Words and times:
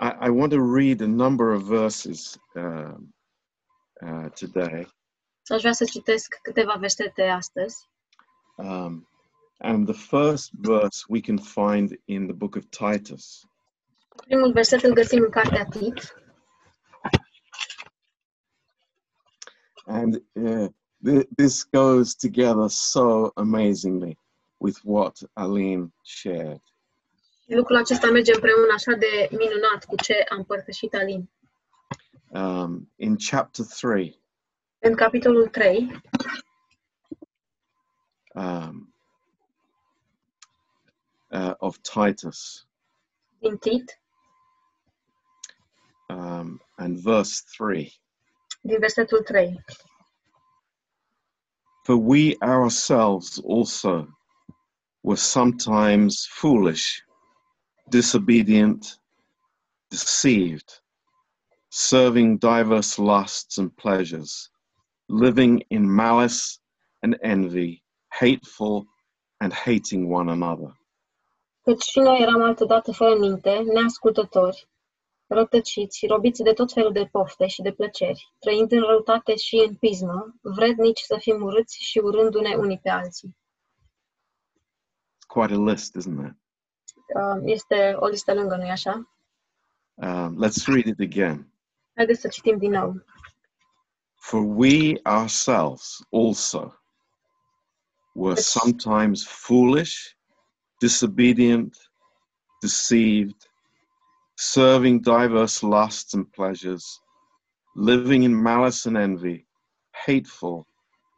I, 0.00 0.26
I 0.26 0.30
want 0.30 0.52
to 0.52 0.62
read 0.62 1.02
a 1.02 1.06
number 1.06 1.52
of 1.52 1.64
verses 1.64 2.38
um, 2.56 3.12
uh, 4.02 4.28
today. 4.30 4.88
Și 5.46 5.52
aș 5.52 5.60
vrea 5.60 5.72
să 5.72 5.84
citesc 5.84 6.38
câteva 6.42 6.74
versete 6.78 7.22
astăzi. 7.22 7.88
Um, 8.56 9.08
and 9.58 9.86
the 9.86 10.16
first 10.18 10.50
verse 10.52 11.04
we 11.08 11.20
can 11.20 11.38
find 11.38 12.00
in 12.04 12.26
the 12.26 12.34
book 12.34 12.56
of 12.56 12.64
Titus. 12.68 13.44
Primul 14.26 14.52
verset 14.52 14.82
îl 14.82 14.92
găsim 14.92 15.22
în 15.22 15.30
cartea 15.30 15.64
Tit 15.64 16.14
And 19.86 20.22
uh, 20.34 20.68
th- 21.04 21.26
this 21.36 21.64
goes 21.64 22.14
together 22.14 22.68
so 22.68 23.32
amazingly 23.36 24.16
with 24.58 24.78
what 24.84 25.22
Aline 25.34 25.92
shared. 26.02 26.60
Lucrul 27.52 27.76
acesta 27.76 28.10
merge 28.10 28.34
împreună 28.34 28.72
așa 28.74 28.92
de 28.92 29.28
minunat 29.30 29.84
cu 29.84 29.94
ce 29.96 30.24
a 30.28 30.34
împărtășit 30.34 30.94
Alin. 30.94 31.30
Um, 32.28 32.92
in 32.96 33.16
chapter 33.16 33.64
3, 33.80 34.22
În 34.78 34.94
capitolul 34.94 35.48
3, 35.48 36.02
um, 38.34 38.94
uh, 41.28 41.52
of 41.56 41.76
Titus, 41.76 42.66
din 43.38 43.56
Tit, 43.56 44.00
um, 46.08 46.62
and 46.76 46.96
verse 46.96 47.42
3. 47.56 48.00
din 48.60 48.78
versetul 48.78 49.22
3. 49.22 49.64
For 51.82 51.94
we 51.96 52.36
ourselves 52.40 53.40
also 53.48 54.06
were 55.00 55.20
sometimes 55.20 56.26
foolish, 56.26 57.08
disobedient, 57.90 59.00
deceived, 59.90 60.82
serving 61.68 62.38
diverse 62.38 62.98
lusts 62.98 63.58
and 63.58 63.76
pleasures, 63.76 64.50
living 65.08 65.62
in 65.70 65.88
malice 65.90 66.58
and 67.02 67.18
envy, 67.22 67.82
hateful 68.08 68.86
and 69.40 69.52
hating 69.52 70.08
one 70.08 70.28
another. 70.28 70.78
Căci 71.62 71.82
și 71.82 71.98
noi 71.98 72.20
eram 72.20 72.42
altădată 72.42 72.92
fără 72.92 73.18
minte, 73.18 73.58
neascultători, 73.58 74.68
rătăciți, 75.26 76.06
robiți 76.06 76.42
de 76.42 76.52
tot 76.52 76.72
felul 76.72 76.92
de 76.92 77.08
pofte 77.12 77.46
și 77.46 77.62
de 77.62 77.72
plăceri, 77.72 78.34
trăind 78.38 78.72
în 78.72 78.80
răutate 78.80 79.36
și 79.36 79.64
în 79.68 79.74
pismă, 79.74 80.34
vrednici 80.40 81.00
să 81.00 81.16
fim 81.20 81.42
urâți 81.42 81.76
și 81.82 81.98
urându-ne 81.98 82.54
unii 82.54 82.78
pe 82.78 82.90
alții. 82.90 83.36
It's 85.16 85.26
quite 85.26 85.54
a 85.54 85.56
list, 85.56 85.96
isn't 85.96 86.26
it? 86.26 86.36
Este 87.44 87.96
o 87.98 88.06
listă 88.06 88.34
lungă, 88.34 88.56
nu-i 88.56 88.70
așa? 88.70 89.08
Um, 89.94 90.44
let's 90.44 90.64
read 90.66 90.86
it 90.86 91.00
again. 91.00 91.52
Haideți 91.94 92.20
să 92.20 92.28
citim 92.28 92.58
din 92.58 92.70
nou. 92.70 93.04
For 94.14 94.40
we 94.40 95.00
ourselves 95.04 95.98
also 96.10 96.74
were 98.14 98.36
sometimes 98.36 99.24
foolish, 99.24 100.16
disobedient, 100.78 101.90
deceived, 102.60 103.50
serving 104.34 105.02
diverse 105.02 105.62
lusts 105.62 106.14
and 106.14 106.30
pleasures, 106.32 107.02
living 107.74 108.22
in 108.22 108.34
malice 108.34 108.86
and 108.86 108.96
envy, 108.96 109.46
hateful 109.90 110.66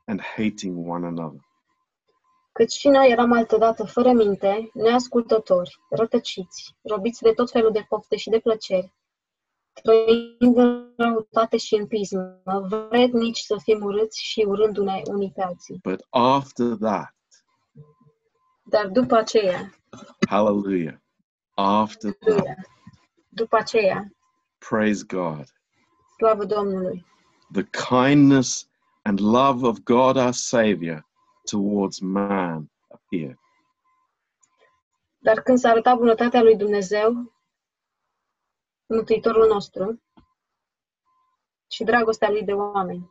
and 0.06 0.20
hating 0.20 0.74
one 0.76 1.04
another. 1.04 1.40
Căci 2.62 2.72
și 2.72 2.88
noi 2.88 3.10
eram 3.10 3.32
altădată 3.32 3.84
fără 3.84 4.12
minte, 4.12 4.70
neascultători, 4.74 5.80
rătăciți, 5.90 6.76
robiți 6.82 7.22
de 7.22 7.32
tot 7.32 7.50
felul 7.50 7.72
de 7.72 7.84
pofte 7.88 8.16
și 8.16 8.30
de 8.30 8.38
plăceri, 8.38 8.92
trăind 9.82 10.56
în 10.56 10.94
răutate 10.96 11.56
și 11.56 11.74
în 11.74 11.86
pismă, 11.86 12.42
vrednici 12.68 13.38
să 13.38 13.56
fim 13.62 13.82
urâți 13.82 14.22
și 14.22 14.44
urându-ne 14.46 15.02
unii 15.04 15.32
pe 15.34 15.42
alții. 15.42 15.80
But 15.82 16.06
after 16.10 16.66
that, 16.66 17.14
Dar 18.62 18.86
după 18.86 19.16
aceea, 19.16 19.74
hallelujah, 20.28 20.96
after 21.54 22.12
that, 22.12 22.58
după 23.28 23.56
aceea, 23.56 24.12
praise 24.68 25.04
God, 25.06 25.44
slavă 26.16 26.44
Domnului, 26.44 27.06
the 27.52 27.64
kindness 27.88 28.68
and 29.02 29.20
love 29.20 29.66
of 29.66 29.78
God 29.78 30.16
our 30.16 30.32
Savior 30.32 31.10
towards 31.50 31.98
man 32.00 32.70
appeared. 32.88 33.38
dar 35.18 35.40
când 35.42 35.58
s-a 35.58 35.68
arătat 35.68 35.96
bunătatea 35.96 36.42
lui 36.42 36.56
Dumnezeu, 36.56 37.32
Mântuitorul 38.86 39.46
nostru, 39.46 40.02
și 41.70 41.84
dragostea 41.84 42.30
lui 42.30 42.42
de 42.44 42.52
oameni, 42.52 43.10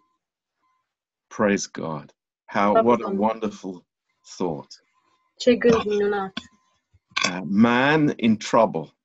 Praise 1.28 1.70
God. 1.72 2.16
How 2.46 2.86
what 2.86 3.02
a 3.02 3.10
wonderful 3.18 3.86
thought. 4.38 4.84
ce 5.38 5.56
gând 5.56 5.84
minunat! 5.84 6.32
Uh, 7.30 7.40
man 7.46 8.14
in 8.16 8.38
trouble, 8.38 8.96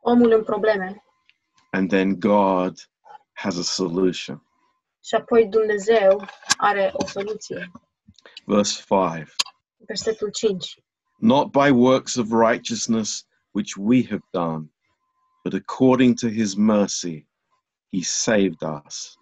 Omul 0.00 0.32
în 0.32 0.44
probleme 0.44 1.04
and 1.72 1.88
then 1.90 2.18
God 2.18 2.78
has 3.32 3.56
a 3.58 3.62
solution. 3.62 4.42
și 5.04 5.14
apoi 5.14 5.48
Dumnezeu 5.48 6.24
are 6.56 6.90
o 6.92 7.06
soluție. 7.06 7.70
Verse 8.50 8.80
5 8.80 9.28
Versetul 9.86 10.30
5. 10.32 10.78
Not 11.20 11.52
by 11.52 11.70
works 11.70 12.16
of 12.16 12.32
righteousness 12.32 13.24
which 13.52 13.76
we 13.76 14.02
have 14.02 14.22
done, 14.32 14.68
but 15.44 15.54
according 15.54 16.16
to 16.16 16.28
his 16.28 16.56
mercy, 16.56 17.26
he 17.92 18.02
saved 18.02 18.64
us 18.64 19.16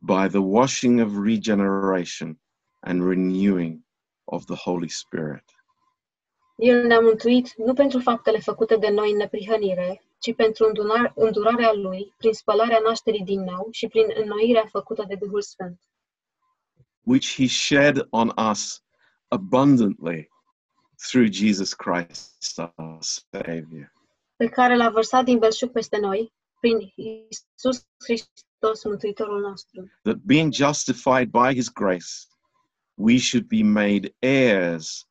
by 0.00 0.28
the 0.28 0.40
washing 0.40 1.00
of 1.00 1.18
regeneration 1.18 2.38
and 2.82 3.06
renewing 3.06 3.82
of 4.28 4.46
the 4.46 4.56
Holy 4.56 4.88
Spirit. 4.88 5.44
El 6.56 6.86
ne-a 6.86 7.00
mântuit 7.00 7.54
nu 7.56 7.72
pentru 7.72 8.00
faptele 8.00 8.38
făcute 8.38 8.76
de 8.76 8.88
noi 8.88 9.10
în 9.10 9.16
neprihănire, 9.16 10.02
ci 10.18 10.34
pentru 10.34 10.66
îndunar, 10.66 11.12
îndurarea 11.16 11.72
Lui, 11.72 12.14
prin 12.16 12.32
spălarea 12.32 12.78
nașterii 12.78 13.24
din 13.24 13.40
nou 13.40 13.68
și 13.70 13.86
prin 13.88 14.06
înnoirea 14.14 14.64
făcută 14.70 15.04
de 15.08 15.14
Duhul 15.14 15.42
Sfânt, 15.42 15.80
which 17.04 17.34
he 17.34 17.46
shed 17.46 18.06
on 18.10 18.32
us 18.52 18.82
abundantly 19.28 20.28
through 21.08 21.32
Jesus 21.32 21.74
Christ 21.74 22.58
our 22.58 22.98
Savior. 23.00 23.92
pe 24.36 24.48
care 24.48 24.76
l-a 24.76 24.90
vărsat 24.90 25.24
din 25.24 25.38
belșug 25.38 25.70
peste 25.70 25.98
noi, 25.98 26.32
prin 26.60 26.92
Isus 26.94 27.86
Hristos, 28.04 28.84
Mântuitorul 28.84 29.40
nostru, 29.40 29.90
That 30.02 30.16
being 30.16 30.52
justified 30.52 31.30
by 31.30 31.54
his 31.54 31.68
grace, 31.68 32.26
we 32.94 33.18
should 33.18 33.46
be 33.46 33.62
made 33.62 34.14
heirs 34.20 35.06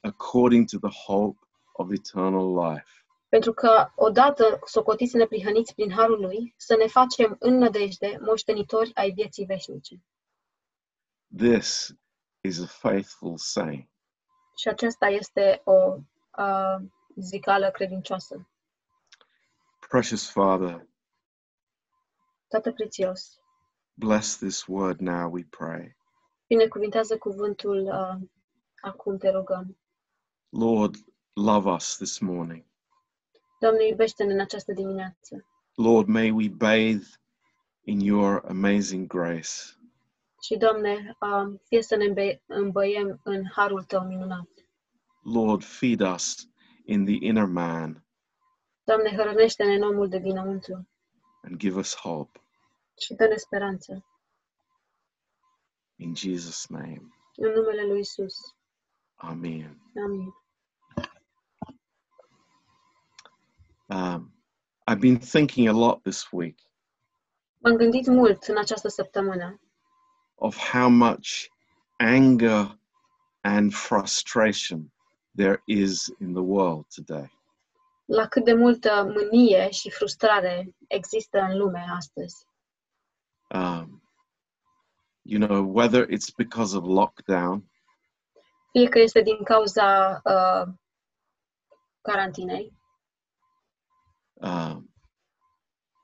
according 0.00 0.68
to 0.68 0.78
the 0.78 0.98
hope 1.06 1.38
of 1.72 1.90
eternal 1.90 2.70
life. 2.70 2.90
pentru 3.28 3.52
că, 3.52 3.88
odată 3.94 4.58
socotiți 4.64 5.16
neprihăniți 5.16 5.74
prin 5.74 5.90
Harul 5.90 6.20
Lui, 6.20 6.54
să 6.56 6.76
ne 6.78 6.86
facem 6.86 7.36
în 7.38 7.58
nădejde 7.58 8.18
moștenitori 8.20 8.90
ai 8.94 9.10
vieții 9.10 9.44
veșnice. 9.44 10.02
This 11.36 11.92
is 12.42 12.60
a 12.60 12.66
faithful 12.66 13.36
saying. 13.38 13.88
Și 14.56 14.68
aceasta 14.68 15.06
este 15.06 15.60
o 15.64 15.96
uh, 16.38 16.76
zicală 17.16 17.70
credincioasă. 17.70 18.48
Precious 19.88 20.30
Father, 20.30 20.86
Tată 22.48 22.72
prețios, 22.72 23.40
bless 23.94 24.36
this 24.38 24.66
word 24.66 25.00
now, 25.00 25.30
we 25.32 25.44
pray. 25.50 25.96
binecuvintează 26.46 27.18
cuvântul 27.18 27.82
uh, 27.86 28.28
acum, 28.80 29.16
te 29.18 29.28
rugăm. 29.30 29.78
Lord, 30.48 30.94
love 31.32 31.68
us 31.70 31.96
this 31.96 32.18
morning. 32.18 32.64
Doamne, 33.60 33.86
iubește-ne 33.86 34.32
în 34.32 34.40
această 34.40 34.72
dimineață 34.72 35.46
Lord, 35.74 36.08
may 36.08 36.30
we 36.30 36.48
bathe 36.48 37.06
in 37.84 38.00
your 38.00 38.44
amazing 38.48 39.06
grace. 39.06 39.75
Și, 40.42 40.56
Doamne, 40.56 41.16
uh, 41.20 41.58
fie 41.64 41.82
să 41.82 41.96
ne 41.96 42.38
îmbăiem 42.46 43.20
în 43.24 43.42
harul 43.52 43.82
Tău 43.82 44.04
minunat. 44.06 44.48
Lord, 45.22 45.64
feed 45.64 46.00
us 46.00 46.48
in 46.84 47.04
the 47.04 47.16
inner 47.20 47.44
man 47.46 48.04
Doamne, 48.84 49.10
hrănește-ne 49.10 49.74
în 49.74 49.82
omul 49.82 50.08
de 50.08 50.18
dinăuntru 50.18 50.88
and 51.42 51.56
give 51.58 51.78
us 51.78 51.94
hope. 51.96 52.40
și 53.00 53.14
dă-ne 53.14 53.36
speranță. 53.36 54.04
In 55.96 56.14
Jesus' 56.14 56.66
name, 56.68 57.02
În 57.36 57.50
numele 57.50 57.86
Lui 57.86 58.00
Isus. 58.00 58.34
Amen. 59.14 59.80
Amin. 60.04 60.34
Um, 63.88 64.32
I've 64.90 65.00
been 65.00 65.18
thinking 65.18 65.68
a 65.68 65.72
lot 65.72 66.02
this 66.02 66.30
week 66.32 66.58
M-am 67.58 67.76
gândit 67.76 68.06
mult 68.06 68.42
în 68.42 68.58
această 68.58 68.88
săptămână 68.88 69.60
of 70.38 70.56
how 70.56 70.88
much 70.88 71.48
anger 71.96 72.78
and 73.40 73.72
frustration 73.74 74.90
there 75.34 75.62
is 75.66 76.10
in 76.20 76.32
the 76.32 76.42
world 76.42 76.84
today. 76.94 77.30
la 78.06 78.26
cât 78.26 78.44
de 78.44 78.54
multă 78.54 79.12
mânie 79.14 79.70
și 79.70 79.90
frustrare 79.90 80.74
există 80.88 81.38
în 81.38 81.56
lume 81.56 81.86
astăzi. 81.96 82.46
Um, 83.54 84.02
you 85.22 85.46
know, 85.46 85.72
whether 85.72 86.06
it's 86.06 86.34
because 86.36 86.76
of 86.76 86.84
lockdown, 86.84 87.70
Fie 88.72 88.88
că 88.88 88.98
este 88.98 89.20
din 89.20 89.42
cauza 89.44 90.20
uh, 90.24 90.72
carantinei, 92.00 92.72
um, 94.34 94.94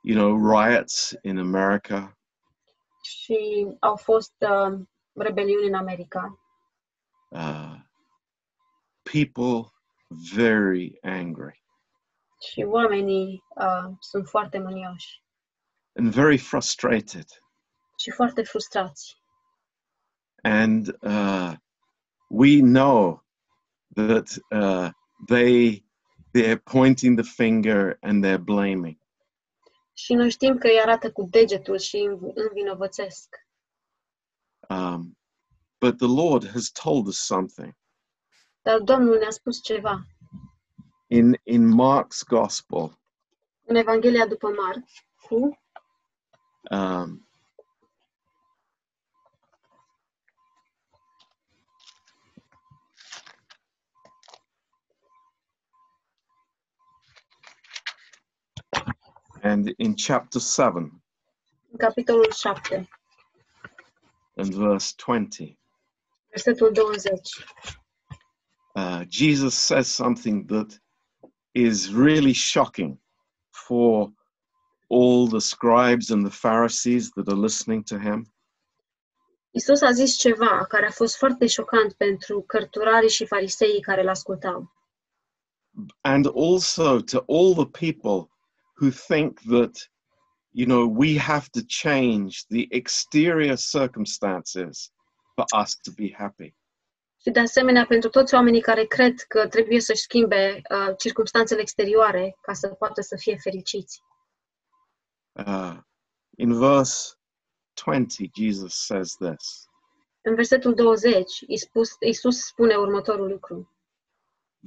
you 0.01 0.17
know, 0.17 0.51
riots 0.51 1.15
in 1.21 1.37
America, 1.37 2.17
și 3.03 3.67
au 3.79 3.95
fost 3.95 4.33
uh, 4.39 4.79
rebeliuni 5.13 5.67
în 5.67 5.73
America. 5.73 6.39
uh, 7.29 7.75
people 9.11 9.71
very 10.33 10.97
angry 11.01 11.63
Și 12.51 12.61
oamenii 12.61 13.43
uh, 13.55 13.91
sunt 13.99 14.27
foarte 14.27 14.59
mânioși 14.59 15.21
and 15.95 16.13
very 16.13 16.37
frustrated. 16.37 17.25
și 17.97 18.11
foarte 18.11 18.43
frustrați. 18.43 19.21
And 20.43 20.87
uh, 21.01 21.53
we 22.29 22.59
know 22.61 23.23
that 23.95 24.27
uh, 24.51 24.89
they 25.27 25.85
they're 26.33 26.61
pointing 26.63 27.19
the 27.21 27.29
finger 27.43 27.97
and 28.01 28.23
they're 28.25 28.43
blaming. 28.43 28.97
Și 29.93 30.13
noi 30.13 30.29
știm 30.29 30.57
că 30.57 30.67
îi 30.67 30.79
arată 30.81 31.11
cu 31.11 31.23
degetul 31.29 31.77
și 31.77 31.97
înv- 31.97 32.31
învinovățesc. 32.35 33.35
Um, 34.69 35.17
but 35.79 35.97
the 35.97 36.07
Lord 36.07 36.49
has 36.49 36.71
told 36.83 37.07
us 37.07 37.17
something 37.25 37.73
Dar 38.61 38.79
Domnul 38.79 39.17
ne-a 39.17 39.29
spus 39.29 39.61
ceva. 39.63 40.05
in 41.07 41.39
in 41.43 41.73
Mark's 41.73 42.23
Gospel. 42.27 42.99
În 43.65 43.75
Evanghelia 43.75 44.27
după 44.27 44.47
Marcu, 44.49 45.57
Um, 46.71 47.27
and 59.43 59.73
in 59.77 59.93
chapter 59.95 60.41
7 60.41 60.77
în 61.71 61.77
capitolul 61.77 62.31
7, 62.31 62.87
and 64.35 64.53
verse 64.53 64.93
20, 65.05 65.57
versetul 66.29 66.71
20, 66.71 67.45
uh, 68.75 69.01
Jesus 69.09 69.55
says 69.55 69.87
something 69.87 70.45
that 70.45 70.81
is 71.51 71.93
really 71.93 72.33
shocking 72.33 72.99
for 73.49 74.11
all 74.87 75.27
the 75.27 75.39
scribes 75.39 76.09
and 76.09 76.25
the 76.25 76.37
Pharisees 76.37 77.09
that 77.11 77.27
are 77.27 77.39
listening 77.39 77.83
to 77.83 77.97
him. 77.97 78.33
Isus 79.51 79.81
a 79.81 79.91
zis 79.91 80.17
ceva 80.17 80.65
care 80.65 80.85
a 80.85 80.91
fost 80.91 81.17
foarte 81.17 81.47
șocant 81.47 81.93
pentru 81.93 82.41
cărturarii 82.41 83.09
și 83.09 83.25
fariseii 83.25 83.81
care 83.81 84.01
îl 84.01 84.09
ascultau. 84.09 84.71
and 86.01 86.27
also 86.35 87.01
to 87.01 87.23
all 87.27 87.55
the 87.55 87.65
people 87.65 88.29
who 88.81 88.89
think 88.89 89.39
that 89.41 89.91
you 90.51 90.65
know 90.65 90.85
we 90.95 91.17
have 91.19 91.45
to 91.51 91.59
change 91.67 92.37
the 92.49 92.65
exterior 92.69 93.55
circumstances 93.57 94.91
for 95.35 95.45
us 95.61 95.75
to 95.75 95.91
be 95.95 96.13
happy 96.17 96.55
Și 97.21 97.29
de 97.31 97.39
asemenea 97.39 97.85
pentru 97.85 98.09
toți 98.09 98.33
oamenii 98.33 98.61
care 98.61 98.85
cred 98.85 99.19
că 99.19 99.47
trebuie 99.47 99.79
să-și 99.79 100.01
schimbe 100.01 100.61
uh, 100.71 100.93
circumstanțele 100.97 101.61
exterioare 101.61 102.37
ca 102.41 102.53
să 102.53 102.67
poată 102.67 103.01
să 103.01 103.15
fie 103.19 103.37
fericiți. 103.37 104.01
uh, 105.31 105.77
in 106.37 106.53
verse 106.59 107.13
20 107.85 108.29
jesus 108.33 108.73
says 108.85 109.15
this 109.15 109.65
În 110.21 110.35
versetul 110.35 110.73
20, 110.73 111.39
Iisus, 111.47 111.89
Iisus 111.99 112.45
spune 112.45 112.75
următorul 112.75 113.27
lucru. 113.29 113.71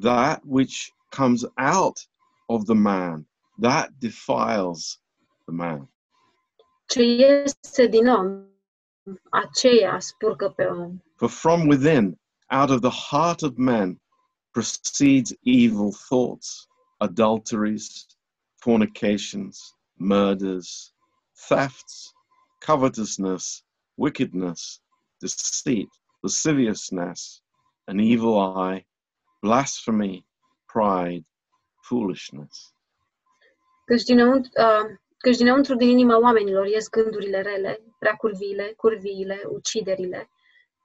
that 0.00 0.40
which 0.44 0.88
comes 1.16 1.42
out 1.56 1.98
of 2.46 2.64
the 2.64 2.74
man 2.74 3.28
that 3.58 3.88
defiles 4.00 4.98
the 5.46 5.52
man 5.52 5.88
Ce 6.88 7.02
iese 7.02 7.86
din 7.90 8.08
om, 8.08 8.46
aceea 9.30 10.00
spurcă 10.00 10.48
pe 10.50 10.64
om. 10.64 11.02
for 11.16 11.28
from 11.28 11.66
within 11.66 12.18
out 12.50 12.70
of 12.70 12.80
the 12.80 12.90
heart 12.90 13.42
of 13.42 13.56
man 13.56 14.00
proceeds 14.52 15.34
evil 15.42 15.92
thoughts 16.08 16.68
adulteries 17.00 18.06
fornications 18.62 19.74
murders 19.98 20.92
thefts 21.48 22.12
covetousness 22.60 23.62
wickedness 23.96 24.80
deceit 25.20 25.88
lasciviousness 26.22 27.42
an 27.86 28.00
evil 28.00 28.38
eye 28.38 28.84
blasphemy 29.42 30.24
pride 30.68 31.24
foolishness 31.82 32.72
Căci 33.90 34.02
dinăuntru, 34.02 34.50
uh, 34.56 34.96
căci 35.18 35.36
dinăuntru 35.36 35.74
din 35.74 35.88
inima 35.88 36.18
oamenilor 36.20 36.66
ies 36.66 36.88
gândurile 36.88 37.40
rele, 37.42 37.80
preacurviile, 37.98 38.72
curviile, 38.76 39.42
uciderile, 39.48 40.30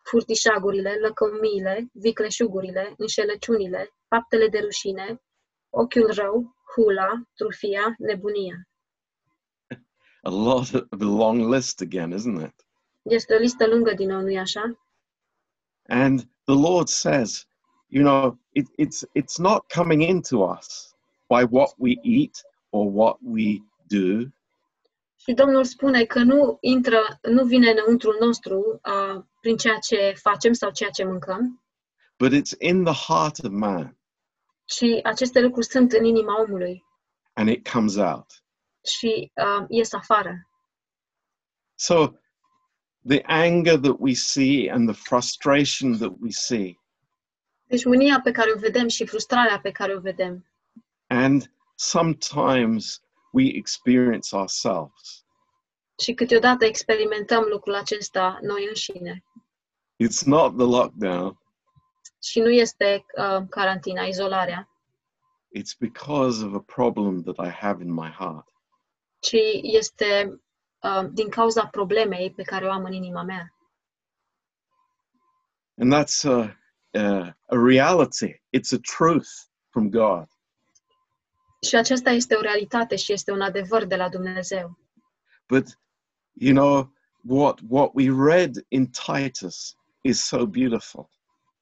furtișagurile, 0.04 0.98
lăcămiile, 1.02 1.90
vicleșugurile, 1.94 2.94
înșelăciunile, 2.98 3.90
faptele 4.08 4.48
de 4.48 4.60
rușine, 4.60 5.22
ochiul 5.70 6.12
rău, 6.14 6.56
hula, 6.74 7.22
trufia, 7.36 7.96
nebunia. 7.98 8.56
a 10.24 10.30
lot 10.30 10.74
of 10.74 11.02
a 11.02 11.06
long 11.06 11.54
list 11.54 11.82
again 11.82 12.12
isn't 12.12 12.42
it 12.48 12.66
Este 13.02 13.34
o 13.36 13.38
listă 13.38 13.68
lungă 13.68 13.94
din 13.94 14.08
nou, 14.10 14.22
nu-i 14.22 14.38
așa? 14.38 14.80
And 15.88 16.20
the 16.44 16.56
Lord 16.70 16.88
says, 16.88 17.48
you 17.88 18.04
know, 18.04 18.40
it, 18.52 18.68
it's 18.78 19.04
it's 19.14 19.38
not 19.38 19.72
coming 19.74 20.02
into 20.02 20.38
us 20.38 20.96
by 21.28 21.44
what 21.50 21.74
we 21.78 22.00
eat 22.04 22.36
or 22.72 22.86
what 22.94 23.18
we 23.22 23.58
do, 23.88 24.26
Și 25.16 25.34
Domnul 25.34 25.64
spune 25.64 26.04
că 26.04 26.20
nu 26.20 26.58
intră, 26.62 27.20
nu 27.22 27.46
vine 27.46 27.70
înăuntru 27.72 28.18
nostru 28.20 28.82
uh, 28.84 29.24
prin 29.42 29.58
ceea 29.58 29.78
ce 29.78 30.14
facem 30.22 30.54
sau 30.54 30.72
ceea 30.72 30.90
ce 30.90 31.04
mâncăm, 31.06 31.64
but 32.18 32.32
it's 32.32 32.56
in 32.60 32.84
the 32.84 33.14
heart 33.14 33.44
of 33.44 33.52
man. 33.52 33.98
ci 34.66 34.84
aceste 35.04 35.40
lucruri 35.42 35.66
sunt 35.66 35.92
în 35.92 36.06
inima 36.06 36.42
omului. 36.42 36.84
And 37.34 37.50
it 37.50 37.70
comes 37.70 37.96
out. 37.96 38.26
și 38.98 39.32
uh, 39.36 39.66
ies 39.68 39.94
afară. 39.94 40.48
So 41.76 42.12
the 43.08 43.22
anger 43.26 43.80
that 43.80 43.96
we 44.00 44.14
see 44.14 44.70
and 44.70 44.88
the 44.90 45.02
frustration 45.04 45.98
that 45.98 46.12
we 46.20 46.30
see. 46.30 46.80
Deci 47.64 47.86
mânia 47.86 48.20
pe 48.24 48.32
care 48.32 48.52
o 48.56 48.60
vedem 48.60 48.88
și 48.88 49.06
frustrarea 49.06 49.60
pe 49.60 49.72
care 49.72 49.96
o 49.96 50.00
vedem. 50.00 50.46
And 51.08 51.54
sometimes 51.82 53.02
we 53.32 53.44
experience 53.56 54.36
ourselves. 54.36 55.26
și 56.00 56.14
câteodată 56.14 56.66
experimentăm 56.66 57.44
lucrul 57.44 57.76
acesta 57.76 58.38
noi 58.42 58.66
înșine. 58.68 59.24
It's 60.04 60.26
not 60.26 60.58
the 60.58 60.66
lockdown, 60.66 61.40
Și 62.24 62.40
nu 62.40 62.50
este 62.50 63.06
uh, 63.18 63.48
carantina, 63.50 64.04
izolarea, 64.04 64.70
it's 65.60 65.78
because 65.80 66.46
of 66.46 66.54
a 66.54 66.60
problem 66.60 67.22
that 67.24 67.48
I 67.48 67.50
have 67.50 67.84
in 67.84 67.94
my 67.94 68.10
heart. 68.10 68.48
ci 69.20 69.36
este 69.62 70.42
uh, 70.82 71.08
din 71.12 71.30
cauza 71.30 71.68
problemei 71.68 72.32
pe 72.32 72.44
care 72.44 72.66
o 72.66 72.72
am 72.72 72.84
în 72.84 72.94
inima 72.94 73.24
mea. 73.24 73.56
And 75.80 75.94
that's 75.94 76.24
a, 76.24 76.58
a, 77.00 77.36
a 77.48 77.56
reality, 77.68 78.42
it's 78.58 78.72
a 78.74 78.80
truth 78.98 79.30
from 79.70 79.90
God. 79.90 80.26
Și 81.68 81.76
aceasta 81.76 82.10
este 82.10 82.36
o 82.36 82.42
realitate 82.42 82.96
și 82.96 83.12
este 83.14 83.32
un 83.32 83.42
adevăr 83.42 83.86
de 83.86 83.96
la 83.96 84.10
Dumnezeu. 84.10 84.80
But 85.48 85.80
you 86.34 86.54
know 86.54 86.94
what 87.28 87.60
what 87.70 87.92
we 87.94 88.10
read 88.30 88.56
in 88.68 88.90
Titus 88.90 89.76
is 90.02 90.24
so 90.24 90.46
beautiful 90.46 91.10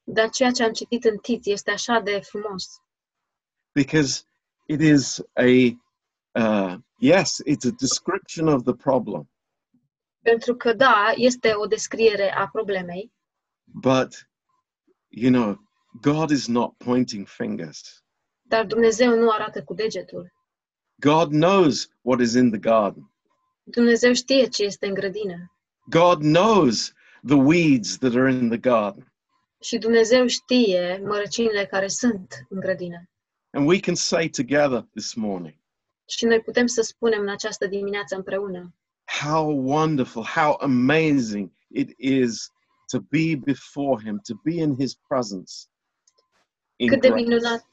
Dar 0.04 0.30
ceea 0.30 0.50
ce 0.50 0.64
am 0.64 0.72
citit 0.72 1.04
în 1.04 1.16
Tit 1.18 1.46
este 1.46 1.70
așa 1.70 2.00
de 2.00 2.20
frumos. 2.20 2.64
because 3.72 4.22
it 4.66 4.80
is 4.80 5.18
a 5.34 5.78
uh, 6.40 6.74
yes, 6.98 7.40
it's 7.46 7.64
a 7.66 7.74
description 7.78 8.48
of 8.48 8.62
the 8.62 8.74
problem, 8.74 9.30
Pentru 10.22 10.54
că, 10.56 10.72
da, 10.72 11.12
este 11.16 11.52
o 11.54 11.66
descriere 11.66 12.32
a 12.34 12.48
problemei, 12.48 13.12
but 13.64 14.28
you 15.08 15.30
know, 15.32 15.68
God 16.00 16.30
is 16.30 16.46
not 16.46 16.76
pointing 16.76 17.26
fingers. 17.26 18.04
Dar 18.50 18.66
Dumnezeu 18.66 19.18
nu 19.18 19.30
arată 19.30 19.62
cu 19.62 19.74
degetul. 19.74 20.32
God 20.94 21.30
knows 21.30 21.88
what 22.00 22.20
is 22.20 22.34
in 22.34 22.50
the 22.50 22.58
garden. 22.58 23.12
Dumnezeu 23.62 24.12
știe 24.12 24.46
ce 24.46 24.64
este 24.64 24.86
în 24.86 24.94
grădină. 24.94 25.52
God 25.90 26.20
knows 26.20 26.92
the 27.26 27.36
weeds 27.36 27.98
that 27.98 28.14
are 28.14 28.32
in 28.32 28.48
the 28.48 28.58
garden. 28.58 29.12
Și 29.60 29.78
Dumnezeu 29.78 30.26
știe 30.26 31.00
mărăcinile 31.04 31.66
care 31.66 31.88
sunt 31.88 32.46
în 32.48 32.60
grădină. 32.60 33.08
And 33.50 33.68
we 33.68 33.80
can 33.80 33.94
say 33.94 34.28
together 34.28 34.86
this 34.94 35.14
morning, 35.14 35.56
Și 36.08 36.24
noi 36.24 36.40
putem 36.40 36.66
să 36.66 36.82
spunem 36.82 37.20
în 37.20 37.28
această 37.28 37.66
dimineață 37.66 38.16
împreună 38.16 38.74
how 39.10 39.50
wonderful, 39.50 40.22
how 40.22 40.56
amazing 40.60 41.50
it 41.70 41.94
is 41.98 42.50
to 42.90 43.00
be 43.10 43.34
before 43.34 43.98
Him, 43.98 44.20
to 44.24 44.34
be 44.44 44.60
in 44.60 44.76
His 44.76 44.94
presence. 45.08 45.68
In 46.76 46.88
cât 46.88 47.00
de 47.00 47.08
grace. 47.08 47.22
minunat, 47.22 47.68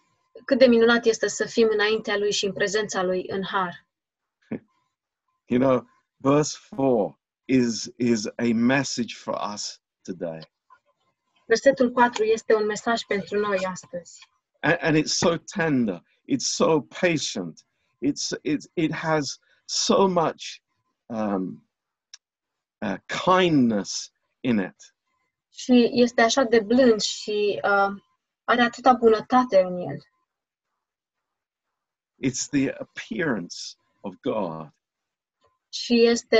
cât 0.45 0.57
de 0.57 0.65
minunat 0.65 1.05
este 1.05 1.27
să 1.27 1.45
fim 1.45 1.67
înaintea 1.71 2.17
Lui 2.17 2.31
și 2.31 2.45
în 2.45 2.53
prezența 2.53 3.03
Lui 3.03 3.25
în 3.27 3.43
har. 3.43 3.87
You 5.49 5.59
know, 5.59 5.87
verse 6.17 6.57
4 6.75 7.19
is, 7.45 7.89
is 7.97 8.25
a 8.25 8.53
message 8.53 9.15
for 9.15 9.39
us 9.53 9.81
today. 10.01 10.39
Versetul 11.45 11.91
4 11.91 12.23
este 12.23 12.53
un 12.53 12.65
mesaj 12.65 13.01
pentru 13.01 13.39
noi 13.39 13.65
astăzi. 13.65 14.29
And, 14.59 14.77
and 14.81 14.97
it's 14.97 15.13
so 15.13 15.37
tender, 15.37 16.01
it's 16.25 16.45
so 16.45 16.81
patient, 16.81 17.65
it's, 18.01 18.33
it's, 18.43 18.67
it 18.73 18.93
has 18.93 19.39
so 19.65 20.07
much 20.07 20.61
um, 21.05 21.67
uh, 22.81 22.97
kindness 23.25 24.11
in 24.41 24.59
it. 24.59 24.95
Și 25.49 25.89
este 25.93 26.21
așa 26.21 26.43
de 26.43 26.59
blând 26.59 27.01
și 27.01 27.61
uh, 27.63 27.95
are 28.43 28.61
atâta 28.61 28.93
bunătate 28.93 29.61
în 29.61 29.77
el. 29.77 29.97
It's 32.25 32.47
the 32.49 32.69
appearance 32.79 33.55
of 34.01 34.15
God, 34.21 34.69
Și 35.69 36.05
este 36.05 36.37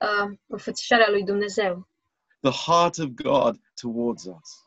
uh, 0.00 0.36
înfățișarea 0.46 1.10
lui 1.10 1.24
Dumnezeu. 1.24 1.88
the 2.40 2.70
heart 2.70 2.98
of 2.98 3.06
God 3.06 3.56
towards 3.80 4.24
us. 4.24 4.62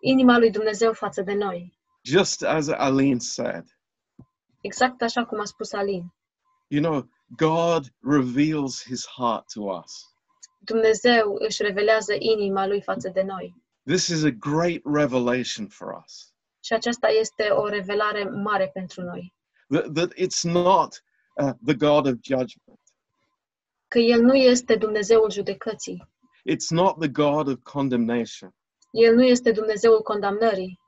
Inima 0.00 0.38
lui 0.38 0.50
Dumnezeu 0.50 0.92
față 0.92 1.22
de 1.22 1.32
noi. 1.34 1.78
Just 2.02 2.42
as 2.42 2.68
Aline 2.68 3.18
said, 3.18 3.64
Exact 4.60 5.02
așa 5.02 5.24
cum 5.24 5.40
a 5.40 5.44
spus 5.44 5.72
Alin. 5.72 6.14
you 6.68 6.82
know, 6.82 7.08
God 7.36 7.86
reveals 8.00 8.82
his 8.84 9.06
heart 9.06 9.52
to 9.52 9.60
us. 9.62 9.92
Dumnezeu 10.58 11.34
își 11.38 11.62
revelează 11.62 12.14
inima 12.18 12.66
lui 12.66 12.82
față 12.82 13.08
de 13.08 13.22
noi. 13.22 13.54
This 13.86 14.06
is 14.06 14.24
a 14.24 14.30
great 14.30 14.80
revelation 14.84 15.66
for 15.68 16.02
us. 16.04 16.32
Și 16.64 16.72
aceasta 16.72 17.08
este 17.08 17.48
o 17.50 17.66
revelare 17.68 18.24
mare 18.24 18.68
pentru 18.72 19.02
noi. 19.02 19.33
That, 19.70 19.94
that 19.94 20.12
it's 20.16 20.44
not 20.44 21.02
uh, 21.40 21.52
the 21.64 21.74
God 21.74 22.06
of 22.06 22.14
judgment, 22.22 22.80
Că 23.88 23.98
El 23.98 24.20
nu 24.20 24.34
este 24.34 24.76
Dumnezeul 24.76 25.30
judecății. 25.30 26.08
it's 26.50 26.70
not 26.70 26.98
the 26.98 27.08
God 27.08 27.48
of 27.48 27.58
condemnation. 27.62 28.54
El 28.90 29.14
nu 29.14 29.24
este 29.24 29.52
Dumnezeul 29.52 30.02
condamnării. 30.02 30.80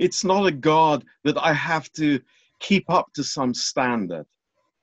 It's 0.00 0.22
not 0.22 0.46
a 0.46 0.50
God 0.50 1.04
that 1.22 1.36
I 1.36 1.52
have 1.54 1.88
to 1.92 2.24
keep 2.58 2.88
up 2.88 3.12
to 3.12 3.22
some 3.22 3.52
standard. 3.52 4.26